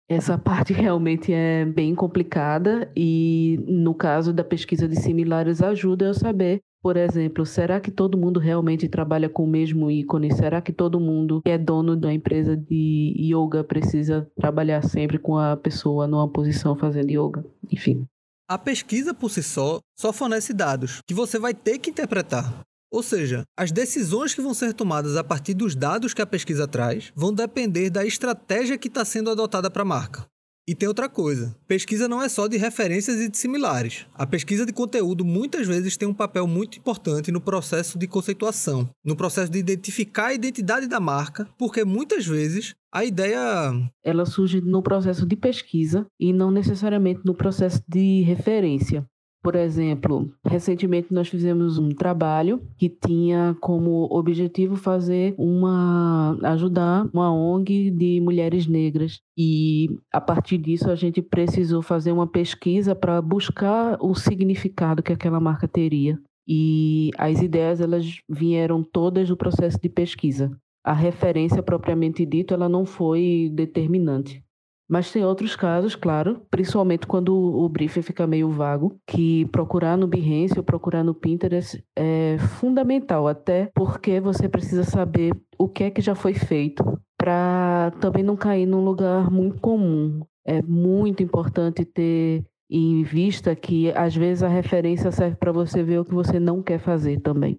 Essa 0.09 0.39
parte 0.39 0.73
realmente 0.75 1.33
é 1.33 1.65
bem 1.65 1.95
complicada 1.95 2.91
e 2.97 3.59
no 3.67 3.95
caso 3.95 4.33
da 4.33 4.45
pesquisa 4.45 4.87
de 4.87 4.97
similares 4.97 5.63
ajuda 5.63 6.07
eu 6.07 6.15
saber, 6.15 6.61
por 6.85 6.99
exemplo, 6.99 7.47
será 7.47 7.81
que 7.81 7.91
todo 7.91 8.19
mundo 8.19 8.39
realmente 8.39 8.87
trabalha 8.89 9.27
com 9.27 9.45
o 9.45 9.49
mesmo 9.49 9.91
ícone? 9.91 10.31
Será 10.35 10.61
que 10.61 10.71
todo 10.71 11.01
mundo 11.01 11.41
que 11.41 11.49
é 11.51 11.57
dono 11.57 11.97
da 11.97 12.13
empresa 12.13 12.55
de 12.55 13.15
yoga 13.19 13.65
precisa 13.65 14.31
trabalhar 14.37 14.83
sempre 14.83 15.19
com 15.19 15.39
a 15.39 15.57
pessoa 15.57 16.07
numa 16.07 16.29
posição 16.29 16.77
fazendo 16.77 17.11
yoga? 17.11 17.43
Enfim. 17.73 18.07
A 18.47 18.59
pesquisa 18.59 19.15
por 19.15 19.31
si 19.31 19.43
só 19.43 19.81
só 19.97 20.13
fornece 20.13 20.53
dados 20.53 21.01
que 21.07 21.15
você 21.15 21.39
vai 21.39 21.55
ter 21.55 21.79
que 21.79 21.89
interpretar. 21.89 22.61
Ou 22.93 23.03
seja, 23.03 23.43
as 23.59 23.73
decisões 23.73 24.35
que 24.35 24.43
vão 24.43 24.53
ser 24.53 24.75
tomadas 24.75 25.17
a 25.17 25.25
partir 25.25 25.55
dos 25.55 25.75
dados 25.75 26.13
que 26.13 26.21
a 26.21 26.27
pesquisa 26.27 26.69
traz 26.69 27.11
vão 27.17 27.33
depender 27.33 27.89
da 27.89 28.05
estratégia 28.05 28.77
que 28.77 28.89
está 28.89 29.03
sendo 29.03 29.31
adotada 29.31 29.71
para 29.71 29.81
a 29.81 29.87
marca. 29.87 30.27
E 30.67 30.75
tem 30.75 30.89
outra 30.89 31.09
coisa: 31.09 31.55
pesquisa 31.67 32.09
não 32.09 32.23
é 32.23 32.29
só 32.29 32.47
de 32.47 32.57
referências 32.57 33.21
e 33.21 33.29
de 33.29 33.37
similares. 33.37 34.07
A 34.15 34.27
pesquisa 34.27 34.65
de 34.65 34.73
conteúdo 34.73 35.25
muitas 35.25 35.67
vezes 35.67 35.97
tem 35.97 36.09
um 36.09 36.15
papel 36.15 36.47
muito 36.47 36.79
importante 36.79 37.31
no 37.31 37.41
processo 37.41 37.99
de 37.99 38.07
conceituação, 38.07 38.89
no 39.05 39.15
processo 39.15 39.51
de 39.51 39.59
identificar 39.59 40.27
a 40.27 40.35
identidade 40.35 40.87
da 40.87 40.99
marca, 40.99 41.47
porque 41.59 41.85
muitas 41.85 42.27
vezes 42.27 42.75
a 42.93 43.05
ideia. 43.05 43.73
Ela 44.03 44.25
surge 44.25 44.61
no 44.61 44.83
processo 44.83 45.27
de 45.27 45.37
pesquisa 45.37 46.07
e 46.19 46.33
não 46.33 46.51
necessariamente 46.51 47.21
no 47.25 47.35
processo 47.35 47.83
de 47.89 48.23
referência. 48.23 49.05
Por 49.45 49.57
exemplo, 49.57 50.33
recentemente 50.43 51.13
nós 51.13 51.29
fizemos 51.29 51.77
um 51.77 51.91
trabalho 51.91 52.63
que 52.79 52.89
tinha 52.89 53.55
como 53.61 54.09
objetivo 54.11 54.75
fazer 54.75 55.35
uma 55.37 56.39
ajudar 56.45 57.07
uma 57.13 57.31
ONG 57.31 57.91
de 57.91 58.23
mulheres 58.23 58.67
negras 58.67 59.21
e 59.37 59.91
a 60.11 60.19
partir 60.19 60.57
disso 60.57 60.91
a 60.91 60.95
gente 60.95 61.21
precisou 61.21 61.83
fazer 61.83 62.11
uma 62.11 62.27
pesquisa 62.27 62.95
para 62.95 63.21
buscar 63.21 63.99
o 64.01 64.15
significado 64.15 65.03
que 65.03 65.13
aquela 65.13 65.39
marca 65.39 65.69
teria. 65.69 66.19
E 66.49 67.11
as 67.19 67.43
ideias 67.43 67.83
elas 67.83 68.21
vieram 68.27 68.83
todas 68.83 69.29
do 69.29 69.37
processo 69.37 69.79
de 69.79 69.91
pesquisa. 69.91 70.57
A 70.83 70.93
referência 70.93 71.63
propriamente 71.63 72.27
dito, 72.27 72.53
ela 72.53 72.69
não 72.69 72.85
foi 72.85 73.51
determinante. 73.53 74.44
Mas 74.89 75.11
tem 75.11 75.25
outros 75.25 75.57
casos, 75.57 75.97
claro, 75.97 76.43
principalmente 76.51 77.07
quando 77.07 77.35
o 77.35 77.69
briefing 77.69 78.03
fica 78.03 78.27
meio 78.27 78.51
vago, 78.51 78.99
que 79.07 79.47
procurar 79.47 79.97
no 79.97 80.07
Behance 80.07 80.59
ou 80.59 80.65
procurar 80.65 81.03
no 81.03 81.15
Pinterest 81.15 81.83
é 81.97 82.37
fundamental, 82.59 83.27
até 83.27 83.71
porque 83.75 84.21
você 84.21 84.49
precisa 84.49 84.85
saber 84.85 85.33
o 85.59 85.69
que 85.69 85.85
é 85.85 85.91
que 85.91 86.03
já 86.03 86.15
foi 86.15 86.35
feito 86.35 86.85
para 87.17 87.93
também 88.01 88.23
não 88.23 88.37
cair 88.37 88.67
num 88.67 88.85
lugar 88.85 89.31
muito 89.31 89.59
comum. 89.61 90.21
É 90.47 90.61
muito 90.61 91.23
importante 91.23 91.85
ter 91.87 92.45
em 92.69 93.03
vista 93.03 93.57
que 93.57 93.91
às 93.93 94.15
vezes 94.15 94.43
a 94.43 94.49
referência 94.49 95.11
serve 95.11 95.37
para 95.37 95.53
você 95.53 95.83
ver 95.83 96.01
o 96.01 96.05
que 96.05 96.15
você 96.15 96.39
não 96.39 96.63
quer 96.63 96.79
fazer 96.79 97.21
também. 97.21 97.59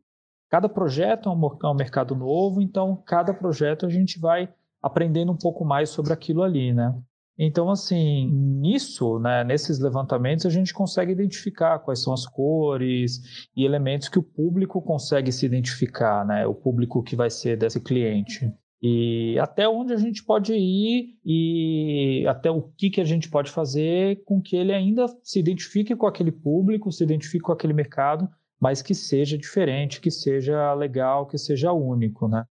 Cada 0.52 0.70
projeto 0.70 1.28
é 1.28 1.68
um 1.68 1.74
mercado 1.74 2.16
novo, 2.16 2.62
então 2.62 3.02
cada 3.06 3.34
projeto 3.34 3.88
a 3.88 3.90
gente 3.90 4.20
vai 4.20 4.48
aprendendo 4.82 5.32
um 5.32 5.38
pouco 5.38 5.66
mais 5.66 5.90
sobre 5.90 6.14
aquilo 6.14 6.44
ali, 6.44 6.72
né? 6.72 6.96
Então, 7.38 7.70
assim, 7.70 8.30
nisso, 8.32 9.20
né, 9.20 9.44
nesses 9.44 9.80
levantamentos, 9.80 10.46
a 10.46 10.50
gente 10.50 10.74
consegue 10.74 11.12
identificar 11.12 11.80
quais 11.80 12.02
são 12.02 12.14
as 12.14 12.26
cores 12.26 13.50
e 13.56 13.66
elementos 13.66 14.08
que 14.08 14.18
o 14.18 14.24
público 14.24 14.82
consegue 14.82 15.32
se 15.32 15.46
identificar, 15.46 16.26
né, 16.26 16.48
o 16.48 16.56
público 16.56 17.04
que 17.04 17.16
vai 17.16 17.30
ser 17.30 17.58
desse 17.58 17.82
cliente. 17.82 18.50
E 18.82 19.38
até 19.40 19.68
onde 19.68 19.94
a 19.94 19.98
gente 19.98 20.24
pode 20.24 20.54
ir 20.54 21.18
e 21.26 22.26
até 22.28 22.52
o 22.52 22.62
que, 22.62 22.90
que 22.90 23.02
a 23.02 23.06
gente 23.06 23.30
pode 23.30 23.50
fazer 23.50 24.24
com 24.26 24.42
que 24.42 24.56
ele 24.56 24.72
ainda 24.72 25.06
se 25.24 25.40
identifique 25.40 25.96
com 25.96 26.06
aquele 26.06 26.32
público, 26.32 26.92
se 26.92 27.04
identifique 27.04 27.44
com 27.44 27.52
aquele 27.52 27.74
mercado, 27.74 28.30
mas 28.60 28.82
que 28.82 28.94
seja 28.94 29.38
diferente, 29.38 30.00
que 30.00 30.12
seja 30.12 30.74
legal, 30.74 31.26
que 31.26 31.38
seja 31.38 31.74
único, 31.74 32.28
né? 32.28 32.46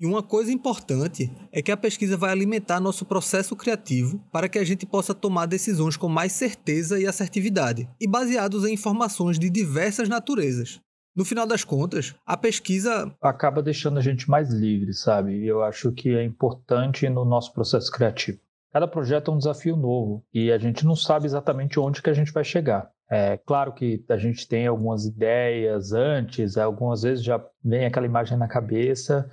E 0.00 0.06
uma 0.06 0.22
coisa 0.22 0.52
importante 0.52 1.28
é 1.50 1.60
que 1.60 1.72
a 1.72 1.76
pesquisa 1.76 2.16
vai 2.16 2.30
alimentar 2.30 2.78
nosso 2.78 3.04
processo 3.04 3.56
criativo 3.56 4.24
para 4.30 4.48
que 4.48 4.56
a 4.56 4.62
gente 4.62 4.86
possa 4.86 5.12
tomar 5.12 5.46
decisões 5.46 5.96
com 5.96 6.08
mais 6.08 6.30
certeza 6.30 7.00
e 7.00 7.06
assertividade, 7.06 7.88
e 8.00 8.06
baseados 8.06 8.64
em 8.64 8.74
informações 8.74 9.40
de 9.40 9.50
diversas 9.50 10.08
naturezas. 10.08 10.80
No 11.16 11.24
final 11.24 11.48
das 11.48 11.64
contas, 11.64 12.14
a 12.24 12.36
pesquisa 12.36 13.12
acaba 13.20 13.60
deixando 13.60 13.98
a 13.98 14.00
gente 14.00 14.30
mais 14.30 14.50
livre, 14.50 14.94
sabe? 14.94 15.44
Eu 15.44 15.64
acho 15.64 15.90
que 15.90 16.14
é 16.14 16.22
importante 16.22 17.08
no 17.08 17.24
nosso 17.24 17.52
processo 17.52 17.90
criativo. 17.90 18.38
Cada 18.72 18.86
projeto 18.86 19.32
é 19.32 19.34
um 19.34 19.38
desafio 19.38 19.76
novo 19.76 20.24
e 20.32 20.52
a 20.52 20.58
gente 20.58 20.84
não 20.86 20.94
sabe 20.94 21.26
exatamente 21.26 21.80
onde 21.80 22.00
que 22.00 22.10
a 22.10 22.14
gente 22.14 22.30
vai 22.30 22.44
chegar. 22.44 22.88
É 23.10 23.36
claro 23.38 23.72
que 23.72 24.04
a 24.08 24.16
gente 24.16 24.46
tem 24.46 24.68
algumas 24.68 25.06
ideias 25.06 25.92
antes, 25.92 26.56
algumas 26.56 27.02
vezes 27.02 27.24
já 27.24 27.44
vem 27.64 27.84
aquela 27.84 28.06
imagem 28.06 28.38
na 28.38 28.46
cabeça 28.46 29.28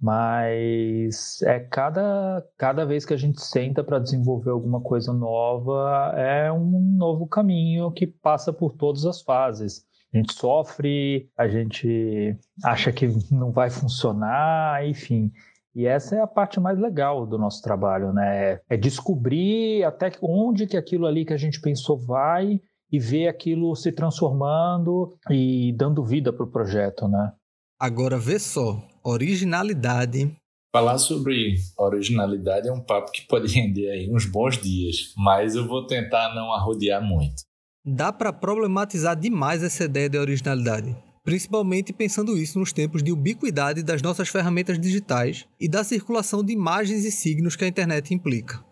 mas 0.00 1.40
é 1.42 1.60
cada, 1.60 2.44
cada 2.56 2.84
vez 2.84 3.04
que 3.04 3.14
a 3.14 3.16
gente 3.16 3.40
senta 3.40 3.82
para 3.82 3.98
desenvolver 3.98 4.50
alguma 4.50 4.80
coisa 4.80 5.12
nova, 5.12 6.12
é 6.16 6.50
um 6.52 6.96
novo 6.96 7.26
caminho 7.26 7.90
que 7.90 8.06
passa 8.06 8.52
por 8.52 8.74
todas 8.74 9.04
as 9.04 9.22
fases. 9.22 9.84
A 10.12 10.16
gente 10.16 10.32
sofre, 10.32 11.28
a 11.36 11.48
gente 11.48 12.38
acha 12.62 12.92
que 12.92 13.08
não 13.32 13.50
vai 13.50 13.68
funcionar, 13.68 14.86
enfim. 14.86 15.32
E 15.74 15.86
essa 15.86 16.14
é 16.14 16.20
a 16.20 16.26
parte 16.26 16.60
mais 16.60 16.78
legal 16.78 17.26
do 17.26 17.36
nosso 17.36 17.60
trabalho, 17.60 18.12
né? 18.12 18.60
É 18.68 18.76
descobrir 18.76 19.82
até 19.82 20.12
onde 20.22 20.68
que 20.68 20.76
aquilo 20.76 21.04
ali 21.04 21.24
que 21.24 21.32
a 21.32 21.36
gente 21.36 21.60
pensou 21.60 21.98
vai 21.98 22.60
e 22.92 22.98
ver 23.00 23.26
aquilo 23.26 23.74
se 23.74 23.90
transformando 23.90 25.18
e 25.28 25.74
dando 25.76 26.04
vida 26.04 26.32
para 26.32 26.44
o 26.44 26.50
projeto, 26.50 27.08
né? 27.08 27.32
Agora 27.80 28.16
vê 28.16 28.38
só, 28.38 28.80
originalidade. 29.04 30.34
Falar 30.72 30.98
sobre 30.98 31.56
originalidade 31.78 32.68
é 32.68 32.72
um 32.72 32.80
papo 32.80 33.12
que 33.12 33.26
pode 33.28 33.52
render 33.52 33.90
aí 33.90 34.10
uns 34.10 34.24
bons 34.24 34.58
dias, 34.58 35.12
mas 35.16 35.54
eu 35.54 35.68
vou 35.68 35.86
tentar 35.86 36.34
não 36.34 36.52
arrodear 36.52 37.02
muito. 37.02 37.42
Dá 37.84 38.10
para 38.10 38.32
problematizar 38.32 39.14
demais 39.14 39.62
essa 39.62 39.84
ideia 39.84 40.08
de 40.08 40.18
originalidade, 40.18 40.96
principalmente 41.22 41.92
pensando 41.92 42.36
isso 42.36 42.58
nos 42.58 42.72
tempos 42.72 43.02
de 43.02 43.12
ubiquidade 43.12 43.82
das 43.82 44.00
nossas 44.00 44.28
ferramentas 44.30 44.80
digitais 44.80 45.46
e 45.60 45.68
da 45.68 45.84
circulação 45.84 46.42
de 46.42 46.52
imagens 46.54 47.04
e 47.04 47.12
signos 47.12 47.54
que 47.54 47.64
a 47.64 47.68
internet 47.68 48.14
implica. 48.14 48.64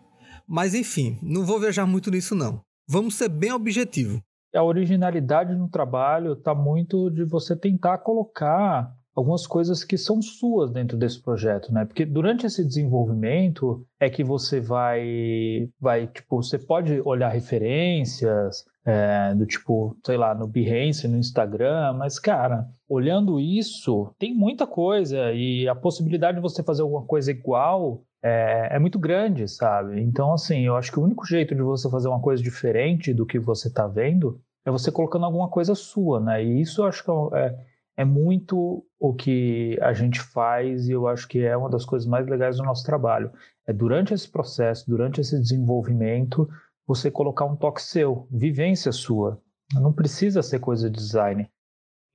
Mas 0.47 0.73
enfim, 0.73 1.19
não 1.21 1.45
vou 1.45 1.59
viajar 1.59 1.85
muito 1.85 2.09
nisso 2.09 2.33
não. 2.33 2.59
Vamos 2.89 3.15
ser 3.15 3.29
bem 3.29 3.53
objetivo. 3.53 4.19
A 4.53 4.63
originalidade 4.63 5.55
no 5.55 5.69
trabalho 5.69 6.33
está 6.33 6.53
muito 6.53 7.09
de 7.09 7.23
você 7.23 7.55
tentar 7.55 7.99
colocar 7.99 8.91
algumas 9.15 9.45
coisas 9.45 9.83
que 9.83 9.97
são 9.97 10.21
suas 10.21 10.71
dentro 10.71 10.97
desse 10.97 11.21
projeto, 11.21 11.71
né? 11.71 11.85
Porque 11.85 12.05
durante 12.05 12.45
esse 12.45 12.65
desenvolvimento 12.65 13.85
é 13.99 14.09
que 14.09 14.23
você 14.23 14.59
vai, 14.59 15.69
vai 15.79 16.07
tipo, 16.07 16.41
você 16.41 16.57
pode 16.57 16.99
olhar 17.01 17.29
referências 17.29 18.65
é, 18.85 19.33
do 19.35 19.45
tipo, 19.45 19.95
sei 20.05 20.17
lá, 20.17 20.33
no 20.33 20.47
Behance, 20.47 21.07
no 21.07 21.17
Instagram, 21.17 21.93
mas 21.93 22.19
cara, 22.19 22.67
olhando 22.89 23.39
isso, 23.39 24.13
tem 24.17 24.33
muita 24.33 24.65
coisa 24.67 25.31
e 25.31 25.67
a 25.67 25.75
possibilidade 25.75 26.37
de 26.37 26.41
você 26.41 26.63
fazer 26.63 26.81
alguma 26.81 27.03
coisa 27.03 27.31
igual 27.31 28.03
é, 28.21 28.69
é, 28.71 28.79
muito 28.79 28.97
grande, 28.97 29.47
sabe? 29.47 30.01
Então, 30.01 30.33
assim, 30.33 30.65
eu 30.65 30.75
acho 30.75 30.91
que 30.91 30.99
o 30.99 31.03
único 31.03 31.25
jeito 31.25 31.53
de 31.53 31.61
você 31.61 31.89
fazer 31.89 32.07
uma 32.07 32.21
coisa 32.21 32.41
diferente 32.41 33.13
do 33.13 33.25
que 33.25 33.37
você 33.37 33.67
está 33.67 33.85
vendo 33.85 34.39
é 34.65 34.71
você 34.71 34.89
colocando 34.91 35.25
alguma 35.25 35.49
coisa 35.49 35.75
sua, 35.75 36.19
né? 36.21 36.43
E 36.43 36.61
isso 36.61 36.81
eu 36.81 36.87
acho 36.87 37.03
que 37.03 37.11
é, 37.35 37.55
é 37.95 38.03
muito 38.03 38.85
o 38.99 39.13
que 39.13 39.77
a 39.81 39.93
gente 39.93 40.19
faz 40.19 40.87
e 40.87 40.91
eu 40.91 41.07
acho 41.07 41.27
que 41.27 41.39
é 41.39 41.55
uma 41.55 41.69
das 41.69 41.85
coisas 41.85 42.07
mais 42.07 42.27
legais 42.27 42.57
do 42.57 42.63
nosso 42.63 42.85
trabalho. 42.85 43.31
É 43.67 43.73
durante 43.73 44.13
esse 44.13 44.29
processo, 44.29 44.89
durante 44.89 45.21
esse 45.21 45.39
desenvolvimento, 45.39 46.49
você 46.87 47.11
colocar 47.11 47.45
um 47.45 47.55
toque 47.55 47.81
seu, 47.81 48.27
vivência 48.31 48.91
sua. 48.91 49.41
Não 49.73 49.93
precisa 49.93 50.41
ser 50.41 50.59
coisa 50.59 50.89
de 50.89 50.97
design. 50.97 51.47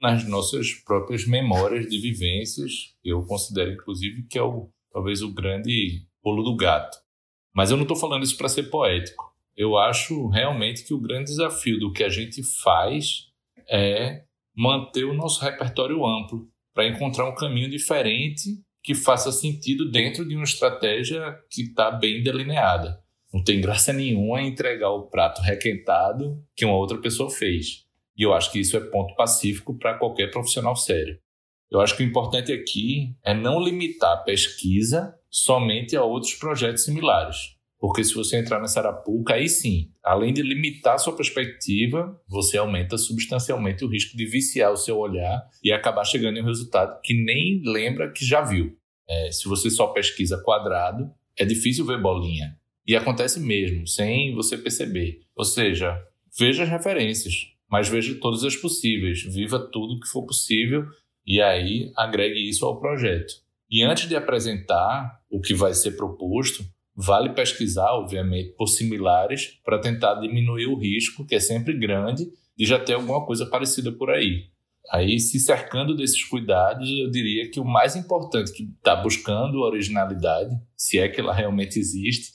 Nas 0.00 0.28
nossas 0.28 0.72
próprias 0.84 1.26
memórias 1.26 1.86
de 1.86 1.98
vivências, 2.00 2.94
eu 3.04 3.24
considero 3.24 3.72
inclusive 3.72 4.24
que 4.24 4.38
é 4.38 4.42
o, 4.42 4.70
talvez 4.92 5.22
o 5.22 5.32
grande 5.32 6.06
pulo 6.22 6.42
do 6.42 6.56
gato. 6.56 6.98
Mas 7.54 7.70
eu 7.70 7.76
não 7.76 7.82
estou 7.82 7.96
falando 7.96 8.24
isso 8.24 8.36
para 8.36 8.48
ser 8.48 8.64
poético. 8.64 9.32
Eu 9.56 9.76
acho 9.76 10.28
realmente 10.28 10.84
que 10.84 10.94
o 10.94 11.00
grande 11.00 11.30
desafio 11.30 11.78
do 11.80 11.92
que 11.92 12.04
a 12.04 12.08
gente 12.08 12.42
faz 12.62 13.28
é 13.68 14.27
manter 14.58 15.04
o 15.04 15.14
nosso 15.14 15.40
repertório 15.40 16.04
amplo 16.04 16.48
para 16.74 16.88
encontrar 16.88 17.28
um 17.28 17.34
caminho 17.34 17.70
diferente 17.70 18.60
que 18.82 18.92
faça 18.92 19.30
sentido 19.30 19.88
dentro 19.88 20.26
de 20.26 20.34
uma 20.34 20.42
estratégia 20.42 21.38
que 21.48 21.62
está 21.62 21.92
bem 21.92 22.24
delineada. 22.24 23.00
Não 23.32 23.44
tem 23.44 23.60
graça 23.60 23.92
nenhuma 23.92 24.42
entregar 24.42 24.90
o 24.90 25.08
prato 25.08 25.40
requentado 25.42 26.42
que 26.56 26.64
uma 26.64 26.74
outra 26.74 26.98
pessoa 26.98 27.30
fez. 27.30 27.84
E 28.16 28.24
eu 28.24 28.34
acho 28.34 28.50
que 28.50 28.58
isso 28.58 28.76
é 28.76 28.80
ponto 28.80 29.14
pacífico 29.14 29.78
para 29.78 29.96
qualquer 29.96 30.28
profissional 30.32 30.74
sério. 30.74 31.20
Eu 31.70 31.80
acho 31.80 31.96
que 31.96 32.02
o 32.02 32.06
importante 32.06 32.50
aqui 32.50 33.14
é 33.22 33.32
não 33.32 33.62
limitar 33.62 34.14
a 34.14 34.22
pesquisa 34.22 35.14
somente 35.30 35.94
a 35.94 36.02
outros 36.02 36.34
projetos 36.34 36.84
similares. 36.84 37.57
Porque 37.78 38.02
se 38.02 38.14
você 38.14 38.38
entrar 38.38 38.60
nessa 38.60 38.80
arapuca, 38.80 39.34
aí 39.34 39.48
sim, 39.48 39.92
além 40.02 40.32
de 40.32 40.42
limitar 40.42 40.98
sua 40.98 41.14
perspectiva, 41.14 42.20
você 42.28 42.58
aumenta 42.58 42.98
substancialmente 42.98 43.84
o 43.84 43.88
risco 43.88 44.16
de 44.16 44.26
viciar 44.26 44.72
o 44.72 44.76
seu 44.76 44.98
olhar 44.98 45.48
e 45.62 45.72
acabar 45.72 46.04
chegando 46.04 46.38
em 46.38 46.42
um 46.42 46.46
resultado 46.46 47.00
que 47.02 47.14
nem 47.14 47.62
lembra 47.64 48.10
que 48.10 48.24
já 48.24 48.40
viu. 48.40 48.76
É, 49.08 49.30
se 49.30 49.48
você 49.48 49.70
só 49.70 49.86
pesquisa 49.88 50.42
quadrado, 50.44 51.08
é 51.38 51.44
difícil 51.44 51.86
ver 51.86 52.02
bolinha. 52.02 52.56
E 52.86 52.96
acontece 52.96 53.38
mesmo, 53.38 53.86
sem 53.86 54.34
você 54.34 54.58
perceber. 54.58 55.20
Ou 55.36 55.44
seja, 55.44 55.96
veja 56.36 56.64
as 56.64 56.68
referências, 56.68 57.34
mas 57.70 57.88
veja 57.88 58.18
todas 58.20 58.42
as 58.42 58.56
possíveis, 58.56 59.22
viva 59.22 59.58
tudo 59.58 60.00
que 60.00 60.08
for 60.08 60.26
possível 60.26 60.84
e 61.24 61.40
aí 61.40 61.92
agregue 61.96 62.48
isso 62.48 62.64
ao 62.64 62.80
projeto. 62.80 63.34
E 63.70 63.82
antes 63.82 64.08
de 64.08 64.16
apresentar 64.16 65.20
o 65.30 65.40
que 65.40 65.54
vai 65.54 65.74
ser 65.74 65.92
proposto, 65.92 66.64
Vale 67.00 67.28
pesquisar, 67.32 67.92
obviamente, 67.92 68.54
por 68.56 68.66
similares 68.66 69.60
para 69.64 69.78
tentar 69.78 70.16
diminuir 70.16 70.66
o 70.66 70.76
risco, 70.76 71.24
que 71.24 71.36
é 71.36 71.38
sempre 71.38 71.78
grande, 71.78 72.26
de 72.56 72.66
já 72.66 72.76
ter 72.76 72.94
alguma 72.94 73.24
coisa 73.24 73.46
parecida 73.46 73.92
por 73.92 74.10
aí. 74.10 74.46
Aí, 74.90 75.20
se 75.20 75.38
cercando 75.38 75.94
desses 75.94 76.24
cuidados, 76.24 76.88
eu 76.98 77.08
diria 77.08 77.48
que 77.48 77.60
o 77.60 77.64
mais 77.64 77.94
importante 77.94 78.52
que 78.52 78.64
está 78.64 78.96
buscando 78.96 79.60
originalidade, 79.60 80.50
se 80.76 80.98
é 80.98 81.08
que 81.08 81.20
ela 81.20 81.32
realmente 81.32 81.78
existe, 81.78 82.32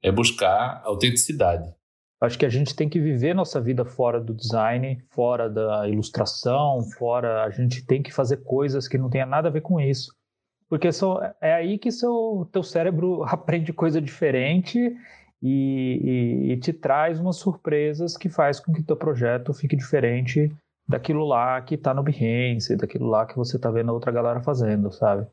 é 0.00 0.12
buscar 0.12 0.80
autenticidade. 0.84 1.74
Acho 2.20 2.38
que 2.38 2.46
a 2.46 2.50
gente 2.50 2.72
tem 2.76 2.88
que 2.88 3.00
viver 3.00 3.34
nossa 3.34 3.60
vida 3.60 3.84
fora 3.84 4.20
do 4.20 4.32
design, 4.32 5.02
fora 5.10 5.50
da 5.50 5.88
ilustração, 5.88 6.82
fora. 6.96 7.42
A 7.42 7.50
gente 7.50 7.84
tem 7.84 8.00
que 8.00 8.12
fazer 8.12 8.44
coisas 8.44 8.86
que 8.86 8.96
não 8.96 9.10
tenha 9.10 9.26
nada 9.26 9.48
a 9.48 9.50
ver 9.50 9.62
com 9.62 9.80
isso. 9.80 10.14
Porque 10.68 10.88
é 11.40 11.52
aí 11.54 11.78
que 11.78 11.90
seu 11.90 12.48
teu 12.52 12.62
cérebro 12.62 13.22
aprende 13.28 13.72
coisa 13.72 14.00
diferente 14.00 14.78
e, 15.42 16.00
e, 16.02 16.52
e, 16.52 16.56
te 16.56 16.72
traz 16.72 17.20
umas 17.20 17.36
surpresas 17.36 18.16
que 18.16 18.28
faz 18.28 18.58
com 18.58 18.72
que 18.72 18.82
teu 18.82 18.96
projeto 18.96 19.52
fique 19.52 19.76
diferente 19.76 20.50
daquilo 20.88 21.24
lá 21.24 21.60
que 21.60 21.74
está 21.74 21.92
no 21.92 22.02
Behance, 22.02 22.76
daquilo 22.76 23.06
lá 23.06 23.26
que 23.26 23.36
você 23.36 23.56
está 23.56 23.70
vendo 23.70 23.92
outra 23.92 24.10
galera 24.12 24.40
fazendo, 24.40 24.90
sabe? 24.90 25.26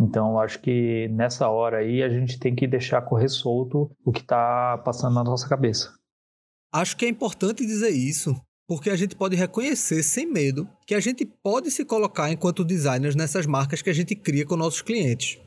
Então, 0.00 0.38
acho 0.38 0.60
que 0.60 1.08
nessa 1.08 1.48
hora 1.48 1.78
aí 1.78 2.02
a 2.02 2.08
gente 2.08 2.38
tem 2.38 2.54
que 2.54 2.66
deixar 2.66 3.02
correr 3.02 3.28
solto 3.28 3.90
o 4.04 4.12
que 4.12 4.20
está 4.20 4.78
passando 4.78 5.14
na 5.14 5.24
nossa 5.24 5.48
cabeça. 5.48 5.92
Acho 6.72 6.96
que 6.96 7.04
é 7.04 7.08
importante 7.08 7.66
dizer 7.66 7.90
isso, 7.90 8.34
porque 8.68 8.90
a 8.90 8.96
gente 8.96 9.16
pode 9.16 9.34
reconhecer 9.34 10.02
sem 10.02 10.30
medo 10.30 10.68
que 10.86 10.94
a 10.94 11.00
gente 11.00 11.24
pode 11.24 11.70
se 11.70 11.86
colocar 11.86 12.30
enquanto 12.30 12.62
designers 12.62 13.16
nessas 13.16 13.46
marcas 13.46 13.80
que 13.80 13.88
a 13.88 13.94
gente 13.94 14.14
cria 14.14 14.44
com 14.44 14.56
nossos 14.56 14.82
clientes. 14.82 15.40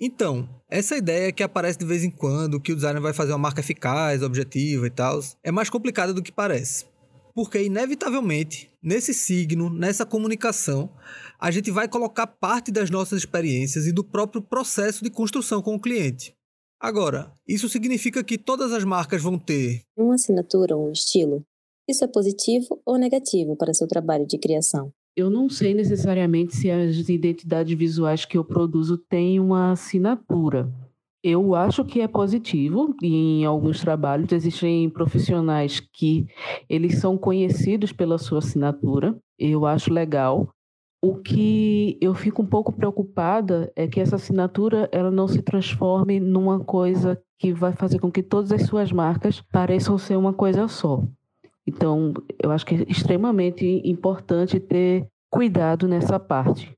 Então, 0.00 0.48
essa 0.68 0.96
ideia 0.96 1.30
que 1.30 1.44
aparece 1.44 1.78
de 1.78 1.84
vez 1.84 2.02
em 2.02 2.10
quando, 2.10 2.60
que 2.60 2.72
o 2.72 2.74
designer 2.74 3.00
vai 3.00 3.12
fazer 3.12 3.30
uma 3.30 3.38
marca 3.38 3.60
eficaz, 3.60 4.24
objetiva 4.24 4.88
e 4.88 4.90
tal, 4.90 5.20
é 5.44 5.52
mais 5.52 5.70
complicada 5.70 6.12
do 6.12 6.20
que 6.20 6.32
parece. 6.32 6.84
Porque, 7.32 7.62
inevitavelmente, 7.62 8.70
nesse 8.82 9.14
signo, 9.14 9.70
nessa 9.70 10.04
comunicação, 10.04 10.90
a 11.38 11.52
gente 11.52 11.70
vai 11.70 11.86
colocar 11.86 12.26
parte 12.26 12.72
das 12.72 12.90
nossas 12.90 13.20
experiências 13.20 13.86
e 13.86 13.92
do 13.92 14.02
próprio 14.02 14.42
processo 14.42 15.04
de 15.04 15.10
construção 15.10 15.62
com 15.62 15.76
o 15.76 15.80
cliente. 15.80 16.34
Agora, 16.80 17.32
isso 17.46 17.68
significa 17.68 18.22
que 18.24 18.36
todas 18.36 18.72
as 18.72 18.84
marcas 18.84 19.22
vão 19.22 19.38
ter 19.38 19.82
uma 19.96 20.14
assinatura 20.14 20.76
um 20.76 20.90
estilo 20.90 21.44
isso 21.88 22.04
é 22.04 22.08
positivo 22.08 22.80
ou 22.84 22.98
negativo 22.98 23.56
para 23.56 23.74
seu 23.74 23.86
trabalho 23.86 24.26
de 24.26 24.38
criação? 24.38 24.92
Eu 25.16 25.30
não 25.30 25.48
sei 25.48 25.74
necessariamente 25.74 26.56
se 26.56 26.70
as 26.70 27.08
identidades 27.08 27.76
visuais 27.78 28.24
que 28.24 28.36
eu 28.36 28.44
produzo 28.44 28.98
têm 28.98 29.38
uma 29.38 29.72
assinatura. 29.72 30.68
Eu 31.22 31.54
acho 31.54 31.84
que 31.84 32.00
é 32.00 32.08
positivo 32.08 32.94
em 33.02 33.44
alguns 33.44 33.80
trabalhos 33.80 34.32
existem 34.32 34.90
profissionais 34.90 35.80
que 35.80 36.26
eles 36.68 36.98
são 36.98 37.16
conhecidos 37.16 37.92
pela 37.92 38.18
sua 38.18 38.40
assinatura. 38.40 39.16
Eu 39.38 39.64
acho 39.64 39.92
legal. 39.92 40.48
O 41.02 41.16
que 41.16 41.96
eu 42.00 42.14
fico 42.14 42.42
um 42.42 42.46
pouco 42.46 42.72
preocupada 42.72 43.72
é 43.76 43.86
que 43.86 44.00
essa 44.00 44.16
assinatura 44.16 44.88
ela 44.90 45.10
não 45.10 45.28
se 45.28 45.42
transforme 45.42 46.18
numa 46.18 46.60
coisa 46.60 47.20
que 47.38 47.52
vai 47.52 47.72
fazer 47.72 47.98
com 47.98 48.10
que 48.10 48.22
todas 48.22 48.50
as 48.52 48.62
suas 48.62 48.90
marcas 48.90 49.40
pareçam 49.40 49.96
ser 49.96 50.16
uma 50.16 50.32
coisa 50.32 50.66
só. 50.66 51.04
Então, 51.66 52.12
eu 52.42 52.50
acho 52.50 52.66
que 52.66 52.74
é 52.74 52.84
extremamente 52.88 53.64
importante 53.84 54.60
ter 54.60 55.06
cuidado 55.30 55.88
nessa 55.88 56.18
parte. 56.18 56.72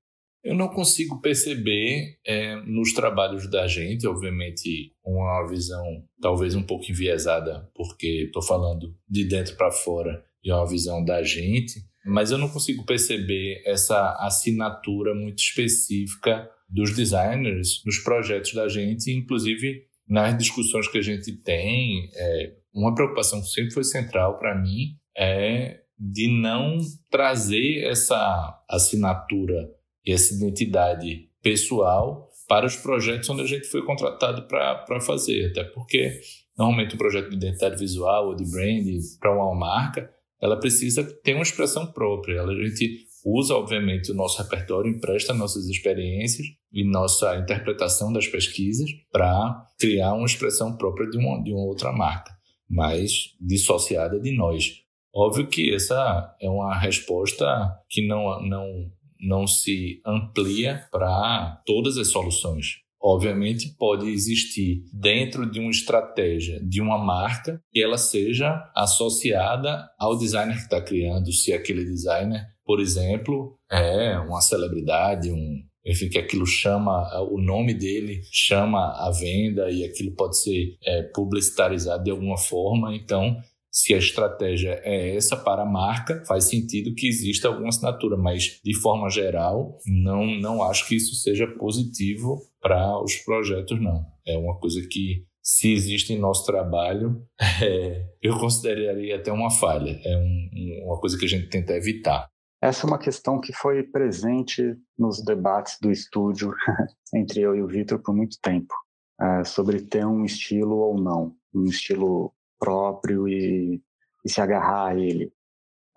Eu 0.46 0.54
não 0.54 0.68
consigo 0.68 1.20
perceber 1.20 2.18
é, 2.24 2.54
nos 2.64 2.92
trabalhos 2.92 3.50
da 3.50 3.66
gente, 3.66 4.06
obviamente, 4.06 4.92
uma 5.04 5.44
visão 5.48 5.84
talvez 6.20 6.54
um 6.54 6.62
pouco 6.62 6.88
enviesada, 6.88 7.68
porque 7.74 8.26
estou 8.26 8.40
falando 8.40 8.94
de 9.08 9.24
dentro 9.24 9.56
para 9.56 9.72
fora 9.72 10.24
e 10.44 10.50
é 10.50 10.54
uma 10.54 10.68
visão 10.68 11.04
da 11.04 11.20
gente, 11.24 11.80
mas 12.04 12.30
eu 12.30 12.38
não 12.38 12.48
consigo 12.48 12.86
perceber 12.86 13.60
essa 13.66 14.16
assinatura 14.20 15.12
muito 15.12 15.40
específica 15.40 16.48
dos 16.68 16.94
designers 16.94 17.82
nos 17.84 17.98
projetos 17.98 18.52
da 18.52 18.68
gente, 18.68 19.10
inclusive 19.10 19.82
nas 20.08 20.38
discussões 20.38 20.86
que 20.86 20.98
a 20.98 21.02
gente 21.02 21.32
tem, 21.32 22.08
é, 22.14 22.52
uma 22.76 22.94
preocupação 22.94 23.40
que 23.40 23.48
sempre 23.48 23.72
foi 23.72 23.84
central 23.84 24.38
para 24.38 24.54
mim 24.54 24.96
é 25.16 25.80
de 25.98 26.28
não 26.28 26.76
trazer 27.10 27.84
essa 27.84 28.62
assinatura 28.68 29.70
e 30.04 30.12
essa 30.12 30.34
identidade 30.34 31.30
pessoal 31.42 32.28
para 32.46 32.66
os 32.66 32.76
projetos 32.76 33.28
onde 33.30 33.42
a 33.42 33.46
gente 33.46 33.66
foi 33.66 33.82
contratado 33.84 34.46
para 34.46 35.00
fazer. 35.00 35.50
Até 35.50 35.64
porque, 35.64 36.20
normalmente, 36.56 36.94
um 36.94 36.98
projeto 36.98 37.30
de 37.30 37.36
identidade 37.36 37.78
visual 37.78 38.28
ou 38.28 38.36
de 38.36 38.44
brand 38.44 38.86
para 39.18 39.34
uma 39.34 39.54
marca, 39.54 40.10
ela 40.40 40.60
precisa 40.60 41.02
ter 41.02 41.32
uma 41.32 41.42
expressão 41.42 41.86
própria. 41.86 42.42
A 42.42 42.64
gente 42.66 43.06
usa, 43.24 43.54
obviamente, 43.54 44.12
o 44.12 44.14
nosso 44.14 44.40
repertório, 44.40 44.90
empresta 44.92 45.32
nossas 45.32 45.66
experiências 45.66 46.46
e 46.70 46.84
nossa 46.84 47.36
interpretação 47.36 48.12
das 48.12 48.28
pesquisas 48.28 48.90
para 49.10 49.66
criar 49.80 50.12
uma 50.12 50.26
expressão 50.26 50.76
própria 50.76 51.08
de 51.08 51.16
uma, 51.16 51.42
de 51.42 51.52
uma 51.52 51.64
outra 51.64 51.90
marca 51.90 52.35
mas 52.68 53.34
dissociada 53.40 54.18
de 54.20 54.36
nós. 54.36 54.82
Óbvio 55.14 55.46
que 55.46 55.74
essa 55.74 56.36
é 56.40 56.48
uma 56.48 56.78
resposta 56.78 57.46
que 57.88 58.06
não, 58.06 58.40
não, 58.42 58.90
não 59.20 59.46
se 59.46 60.00
amplia 60.04 60.86
para 60.90 61.62
todas 61.64 61.96
as 61.96 62.08
soluções. 62.08 62.86
Obviamente, 63.00 63.74
pode 63.78 64.08
existir 64.10 64.82
dentro 64.92 65.48
de 65.48 65.60
uma 65.60 65.70
estratégia 65.70 66.60
de 66.60 66.80
uma 66.80 66.98
marca 66.98 67.62
que 67.70 67.82
ela 67.82 67.96
seja 67.96 68.68
associada 68.74 69.88
ao 69.98 70.18
designer 70.18 70.56
que 70.56 70.62
está 70.62 70.80
criando, 70.80 71.32
se 71.32 71.52
aquele 71.52 71.84
designer, 71.84 72.44
por 72.64 72.80
exemplo, 72.80 73.56
é 73.70 74.18
uma 74.18 74.40
celebridade, 74.40 75.30
um, 75.30 75.62
enfim, 75.86 76.08
que 76.08 76.18
aquilo 76.18 76.44
chama, 76.44 77.08
o 77.30 77.40
nome 77.40 77.72
dele 77.72 78.22
chama 78.32 78.92
a 79.06 79.10
venda 79.10 79.70
e 79.70 79.84
aquilo 79.84 80.10
pode 80.12 80.40
ser 80.40 80.76
é, 80.84 81.02
publicitarizado 81.14 82.02
de 82.02 82.10
alguma 82.10 82.36
forma. 82.36 82.94
Então, 82.94 83.36
se 83.70 83.92
a 83.94 83.98
estratégia 83.98 84.80
é 84.82 85.14
essa 85.14 85.36
para 85.36 85.62
a 85.62 85.70
marca, 85.70 86.24
faz 86.26 86.44
sentido 86.44 86.94
que 86.94 87.06
exista 87.06 87.46
alguma 87.46 87.68
assinatura, 87.68 88.16
mas 88.16 88.58
de 88.64 88.74
forma 88.74 89.10
geral, 89.10 89.78
não, 89.86 90.26
não 90.26 90.62
acho 90.62 90.88
que 90.88 90.96
isso 90.96 91.14
seja 91.14 91.46
positivo 91.46 92.40
para 92.60 92.98
os 93.02 93.14
projetos, 93.16 93.78
não. 93.80 94.02
É 94.26 94.36
uma 94.36 94.58
coisa 94.58 94.80
que, 94.90 95.24
se 95.42 95.72
existe 95.72 96.12
em 96.12 96.18
nosso 96.18 96.44
trabalho, 96.44 97.22
é, 97.62 98.02
eu 98.20 98.36
consideraria 98.38 99.14
até 99.14 99.30
uma 99.30 99.50
falha. 99.50 100.00
É 100.04 100.16
um, 100.16 100.84
uma 100.86 100.98
coisa 100.98 101.16
que 101.18 101.26
a 101.26 101.28
gente 101.28 101.48
tenta 101.48 101.74
evitar. 101.74 102.26
Essa 102.66 102.84
é 102.84 102.88
uma 102.88 102.98
questão 102.98 103.40
que 103.40 103.52
foi 103.52 103.84
presente 103.84 104.76
nos 104.98 105.24
debates 105.24 105.78
do 105.80 105.88
estúdio 105.88 106.52
entre 107.14 107.40
eu 107.40 107.54
e 107.54 107.62
o 107.62 107.68
Vitor 107.68 108.00
por 108.00 108.12
muito 108.12 108.38
tempo, 108.42 108.74
é, 109.20 109.44
sobre 109.44 109.82
ter 109.82 110.04
um 110.04 110.24
estilo 110.24 110.74
ou 110.76 111.00
não, 111.00 111.32
um 111.54 111.66
estilo 111.66 112.34
próprio 112.58 113.28
e, 113.28 113.80
e 114.24 114.28
se 114.28 114.40
agarrar 114.40 114.88
a 114.88 114.94
ele. 114.96 115.32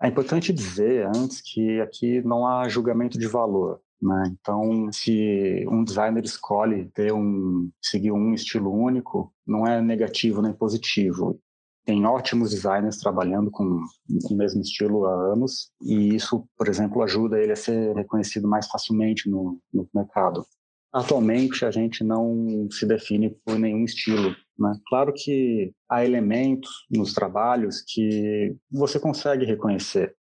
É 0.00 0.06
importante 0.06 0.52
dizer 0.52 1.08
antes 1.08 1.40
que 1.40 1.80
aqui 1.80 2.22
não 2.22 2.46
há 2.46 2.68
julgamento 2.68 3.18
de 3.18 3.26
valor. 3.26 3.80
Né? 4.00 4.32
Então, 4.40 4.92
se 4.92 5.66
um 5.68 5.82
designer 5.82 6.24
escolhe 6.24 6.88
ter 6.90 7.12
um, 7.12 7.68
seguir 7.82 8.12
um 8.12 8.32
estilo 8.32 8.72
único, 8.72 9.34
não 9.44 9.66
é 9.66 9.82
negativo 9.82 10.40
nem 10.40 10.52
positivo 10.52 11.36
tem 11.84 12.04
ótimos 12.04 12.50
designers 12.50 12.98
trabalhando 12.98 13.50
com 13.50 13.64
o 13.64 14.34
mesmo 14.34 14.60
estilo 14.60 15.06
há 15.06 15.32
anos 15.32 15.70
e 15.82 16.14
isso, 16.14 16.46
por 16.56 16.68
exemplo, 16.68 17.02
ajuda 17.02 17.40
ele 17.40 17.52
a 17.52 17.56
ser 17.56 17.94
reconhecido 17.94 18.46
mais 18.46 18.66
facilmente 18.68 19.28
no, 19.28 19.58
no 19.72 19.88
mercado. 19.94 20.44
Atualmente, 20.92 21.64
a 21.64 21.70
gente 21.70 22.02
não 22.02 22.68
se 22.70 22.84
define 22.84 23.30
por 23.44 23.58
nenhum 23.58 23.84
estilo. 23.84 24.34
Né? 24.58 24.72
Claro 24.88 25.12
que 25.14 25.72
há 25.88 26.04
elementos 26.04 26.70
nos 26.90 27.14
trabalhos 27.14 27.82
que 27.86 28.56
você 28.70 28.98
consegue 28.98 29.44
reconhecer. 29.44 30.14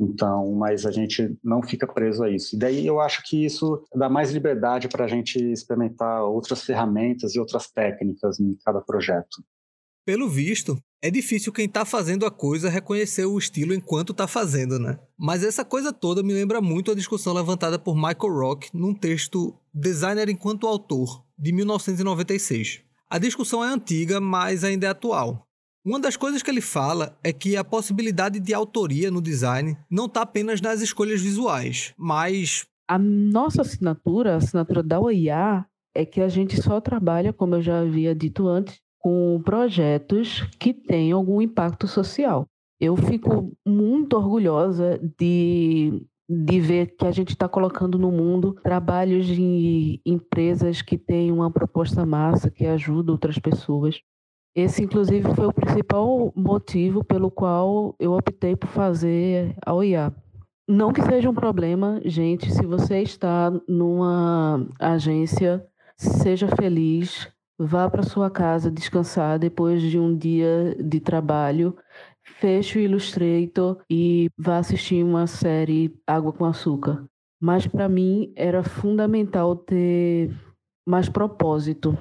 Então, 0.00 0.52
mas 0.52 0.84
a 0.84 0.90
gente 0.90 1.36
não 1.42 1.62
fica 1.62 1.86
preso 1.86 2.24
a 2.24 2.30
isso. 2.30 2.56
E 2.56 2.58
daí 2.58 2.86
eu 2.86 3.00
acho 3.00 3.22
que 3.24 3.44
isso 3.44 3.84
dá 3.94 4.08
mais 4.08 4.32
liberdade 4.32 4.88
para 4.88 5.04
a 5.04 5.08
gente 5.08 5.38
experimentar 5.38 6.22
outras 6.24 6.64
ferramentas 6.64 7.34
e 7.34 7.38
outras 7.38 7.70
técnicas 7.70 8.40
em 8.40 8.56
cada 8.64 8.80
projeto. 8.80 9.44
Pelo 10.04 10.28
visto, 10.28 10.76
é 11.04 11.10
difícil 11.10 11.52
quem 11.52 11.66
está 11.66 11.84
fazendo 11.84 12.24
a 12.24 12.30
coisa 12.30 12.70
reconhecer 12.70 13.26
o 13.26 13.36
estilo 13.36 13.74
enquanto 13.74 14.12
está 14.12 14.26
fazendo, 14.26 14.78
né? 14.78 14.98
Mas 15.18 15.44
essa 15.44 15.62
coisa 15.62 15.92
toda 15.92 16.22
me 16.22 16.32
lembra 16.32 16.62
muito 16.62 16.90
a 16.90 16.94
discussão 16.94 17.34
levantada 17.34 17.78
por 17.78 17.94
Michael 17.94 18.32
Rock 18.32 18.70
num 18.72 18.94
texto 18.94 19.54
Designer 19.70 20.30
enquanto 20.30 20.66
Autor, 20.66 21.22
de 21.38 21.52
1996. 21.52 22.80
A 23.10 23.18
discussão 23.18 23.62
é 23.62 23.68
antiga, 23.68 24.18
mas 24.18 24.64
ainda 24.64 24.86
é 24.86 24.88
atual. 24.88 25.46
Uma 25.84 26.00
das 26.00 26.16
coisas 26.16 26.42
que 26.42 26.50
ele 26.50 26.62
fala 26.62 27.18
é 27.22 27.34
que 27.34 27.54
a 27.54 27.62
possibilidade 27.62 28.40
de 28.40 28.54
autoria 28.54 29.10
no 29.10 29.20
design 29.20 29.76
não 29.90 30.06
está 30.06 30.22
apenas 30.22 30.62
nas 30.62 30.80
escolhas 30.80 31.20
visuais, 31.20 31.92
mas. 31.98 32.64
A 32.88 32.98
nossa 32.98 33.60
assinatura, 33.60 34.32
a 34.32 34.36
assinatura 34.36 34.82
da 34.82 34.98
OIA, 34.98 35.66
é 35.94 36.06
que 36.06 36.22
a 36.22 36.28
gente 36.28 36.62
só 36.62 36.80
trabalha, 36.80 37.30
como 37.30 37.56
eu 37.56 37.62
já 37.62 37.80
havia 37.80 38.14
dito 38.14 38.48
antes, 38.48 38.82
com 39.04 39.38
projetos 39.44 40.40
que 40.58 40.72
têm 40.72 41.12
algum 41.12 41.42
impacto 41.42 41.86
social. 41.86 42.46
Eu 42.80 42.96
fico 42.96 43.52
muito 43.66 44.16
orgulhosa 44.16 44.98
de, 45.18 46.06
de 46.26 46.58
ver 46.58 46.96
que 46.96 47.06
a 47.06 47.10
gente 47.10 47.28
está 47.28 47.46
colocando 47.46 47.98
no 47.98 48.10
mundo 48.10 48.54
trabalhos 48.62 49.26
de 49.26 50.00
empresas 50.06 50.80
que 50.80 50.96
têm 50.96 51.30
uma 51.30 51.50
proposta 51.50 52.06
massa, 52.06 52.50
que 52.50 52.64
ajuda 52.64 53.12
outras 53.12 53.38
pessoas. 53.38 54.00
Esse, 54.56 54.82
inclusive, 54.82 55.34
foi 55.34 55.48
o 55.48 55.52
principal 55.52 56.32
motivo 56.34 57.04
pelo 57.04 57.30
qual 57.30 57.94
eu 58.00 58.14
optei 58.14 58.56
por 58.56 58.68
fazer 58.68 59.54
a 59.66 59.74
OIA. 59.74 60.14
Não 60.66 60.94
que 60.94 61.02
seja 61.02 61.28
um 61.28 61.34
problema, 61.34 62.00
gente, 62.06 62.50
se 62.50 62.64
você 62.64 63.02
está 63.02 63.52
numa 63.68 64.66
agência, 64.80 65.62
seja 65.94 66.48
feliz, 66.48 67.33
vá 67.58 67.88
para 67.88 68.02
sua 68.02 68.30
casa 68.30 68.70
descansar 68.70 69.38
depois 69.38 69.82
de 69.82 69.98
um 69.98 70.16
dia 70.16 70.76
de 70.78 71.00
trabalho, 71.00 71.76
feche 72.22 72.78
o 72.78 72.82
Illustrator 72.82 73.78
e 73.90 74.30
vá 74.36 74.58
assistir 74.58 75.04
uma 75.04 75.26
série 75.26 75.94
Água 76.06 76.32
com 76.32 76.44
Açúcar. 76.44 77.04
Mas 77.40 77.66
para 77.66 77.88
mim 77.88 78.32
era 78.36 78.62
fundamental 78.62 79.54
ter 79.56 80.30
mais 80.86 81.08
propósito 81.08 81.96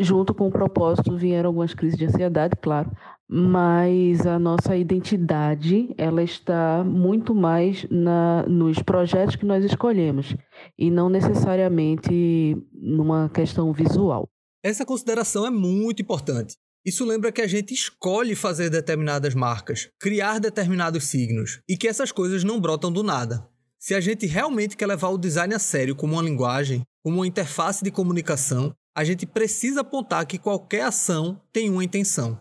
Junto 0.00 0.32
com 0.32 0.48
o 0.48 0.50
propósito 0.50 1.14
vieram 1.14 1.48
algumas 1.48 1.74
crises 1.74 1.98
de 1.98 2.06
ansiedade, 2.06 2.56
claro, 2.62 2.90
mas 3.28 4.26
a 4.26 4.38
nossa 4.38 4.74
identidade 4.74 5.94
ela 5.98 6.22
está 6.22 6.82
muito 6.82 7.34
mais 7.34 7.86
na, 7.90 8.46
nos 8.48 8.78
projetos 8.78 9.36
que 9.36 9.44
nós 9.44 9.62
escolhemos 9.62 10.34
e 10.78 10.90
não 10.90 11.10
necessariamente 11.10 12.56
numa 12.72 13.28
questão 13.28 13.74
visual. 13.74 14.26
Essa 14.62 14.84
consideração 14.84 15.46
é 15.46 15.50
muito 15.50 16.02
importante. 16.02 16.54
Isso 16.84 17.04
lembra 17.04 17.32
que 17.32 17.40
a 17.40 17.46
gente 17.46 17.72
escolhe 17.72 18.34
fazer 18.34 18.68
determinadas 18.68 19.34
marcas, 19.34 19.88
criar 19.98 20.38
determinados 20.38 21.04
signos 21.04 21.60
e 21.68 21.76
que 21.76 21.88
essas 21.88 22.12
coisas 22.12 22.44
não 22.44 22.60
brotam 22.60 22.92
do 22.92 23.02
nada. 23.02 23.46
Se 23.78 23.94
a 23.94 24.00
gente 24.00 24.26
realmente 24.26 24.76
quer 24.76 24.86
levar 24.86 25.08
o 25.08 25.18
design 25.18 25.54
a 25.54 25.58
sério 25.58 25.96
como 25.96 26.14
uma 26.14 26.22
linguagem, 26.22 26.82
como 27.02 27.16
uma 27.16 27.26
interface 27.26 27.82
de 27.82 27.90
comunicação, 27.90 28.74
a 28.94 29.02
gente 29.02 29.26
precisa 29.26 29.80
apontar 29.80 30.26
que 30.26 30.38
qualquer 30.38 30.82
ação 30.82 31.40
tem 31.52 31.70
uma 31.70 31.84
intenção. 31.84 32.38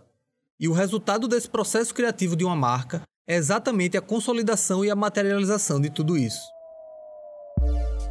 E 0.59 0.67
o 0.67 0.73
resultado 0.73 1.27
desse 1.27 1.49
processo 1.49 1.93
criativo 1.93 2.35
de 2.35 2.43
uma 2.43 2.55
marca 2.55 3.03
é 3.25 3.35
exatamente 3.35 3.97
a 3.97 4.01
consolidação 4.01 4.83
e 4.83 4.91
a 4.91 4.95
materialização 4.95 5.79
de 5.79 5.89
tudo 5.89 6.17
isso. 6.17 6.41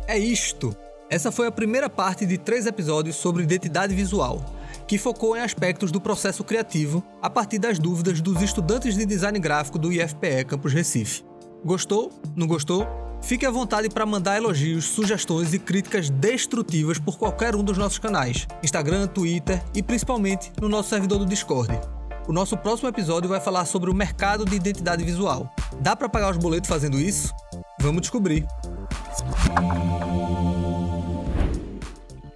É 0.06 0.18
isto! 0.18 0.74
Essa 1.10 1.32
foi 1.32 1.46
a 1.46 1.52
primeira 1.52 1.88
parte 1.88 2.26
de 2.26 2.36
três 2.36 2.66
episódios 2.66 3.16
sobre 3.16 3.42
identidade 3.42 3.94
visual, 3.94 4.44
que 4.86 4.98
focou 4.98 5.34
em 5.36 5.40
aspectos 5.40 5.90
do 5.90 6.00
processo 6.00 6.44
criativo 6.44 7.02
a 7.22 7.30
partir 7.30 7.58
das 7.58 7.78
dúvidas 7.78 8.20
dos 8.20 8.42
estudantes 8.42 8.94
de 8.94 9.06
design 9.06 9.38
gráfico 9.38 9.78
do 9.78 9.90
IFPE 9.90 10.44
Campus 10.46 10.74
Recife. 10.74 11.24
Gostou? 11.64 12.12
Não 12.36 12.46
gostou? 12.46 12.86
Fique 13.22 13.46
à 13.46 13.50
vontade 13.50 13.88
para 13.88 14.04
mandar 14.04 14.36
elogios, 14.36 14.84
sugestões 14.84 15.54
e 15.54 15.58
críticas 15.58 16.10
destrutivas 16.10 16.98
por 16.98 17.18
qualquer 17.18 17.56
um 17.56 17.64
dos 17.64 17.78
nossos 17.78 17.98
canais, 17.98 18.46
Instagram, 18.62 19.06
Twitter 19.06 19.62
e 19.74 19.82
principalmente 19.82 20.52
no 20.60 20.68
nosso 20.68 20.90
servidor 20.90 21.18
do 21.18 21.26
Discord. 21.26 21.80
O 22.28 22.32
nosso 22.32 22.56
próximo 22.58 22.90
episódio 22.90 23.30
vai 23.30 23.40
falar 23.40 23.64
sobre 23.64 23.90
o 23.90 23.94
mercado 23.94 24.44
de 24.44 24.54
identidade 24.54 25.02
visual. 25.02 25.50
Dá 25.80 25.96
para 25.96 26.08
pagar 26.08 26.30
os 26.30 26.36
boletos 26.36 26.68
fazendo 26.68 27.00
isso? 27.00 27.32
Vamos 27.80 28.02
descobrir. 28.02 28.46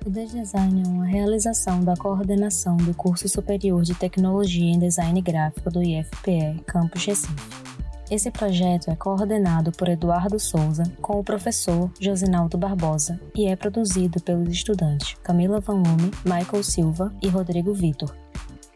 O 0.04 0.10
Design 0.10 0.82
é 0.84 0.88
uma 0.88 1.06
realização 1.06 1.80
da 1.84 1.94
coordenação 1.96 2.76
do 2.76 2.92
curso 2.92 3.28
superior 3.28 3.82
de 3.82 3.94
Tecnologia 3.94 4.72
em 4.72 4.78
Design 4.78 5.20
Gráfico 5.22 5.70
do 5.70 5.80
IFPE, 5.80 6.60
Campus 6.66 7.04
Recife. 7.04 7.62
Esse 8.10 8.28
projeto 8.28 8.90
é 8.90 8.96
coordenado 8.96 9.70
por 9.70 9.88
Eduardo 9.88 10.40
Souza 10.40 10.82
com 11.00 11.20
o 11.20 11.24
professor 11.24 11.88
Josinaldo 12.00 12.58
Barbosa 12.58 13.20
e 13.34 13.46
é 13.46 13.54
produzido 13.54 14.20
pelos 14.20 14.48
estudantes 14.48 15.14
Camila 15.22 15.60
Van 15.60 15.74
Lume, 15.74 16.10
Michael 16.24 16.64
Silva 16.64 17.14
e 17.22 17.28
Rodrigo 17.28 17.72
Vitor. 17.72 18.12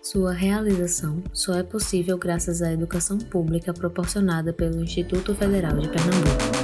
Sua 0.01 0.33
realização 0.33 1.21
só 1.33 1.55
é 1.55 1.65
possível 1.65 2.17
graças 2.17 2.63
à 2.63 2.73
educação 2.73 3.19
pública 3.19 3.75
proporcionada 3.75 4.53
pelo 4.53 4.81
Instituto 4.81 5.35
Federal 5.35 5.77
de 5.77 5.89
Pernambuco. 5.89 6.56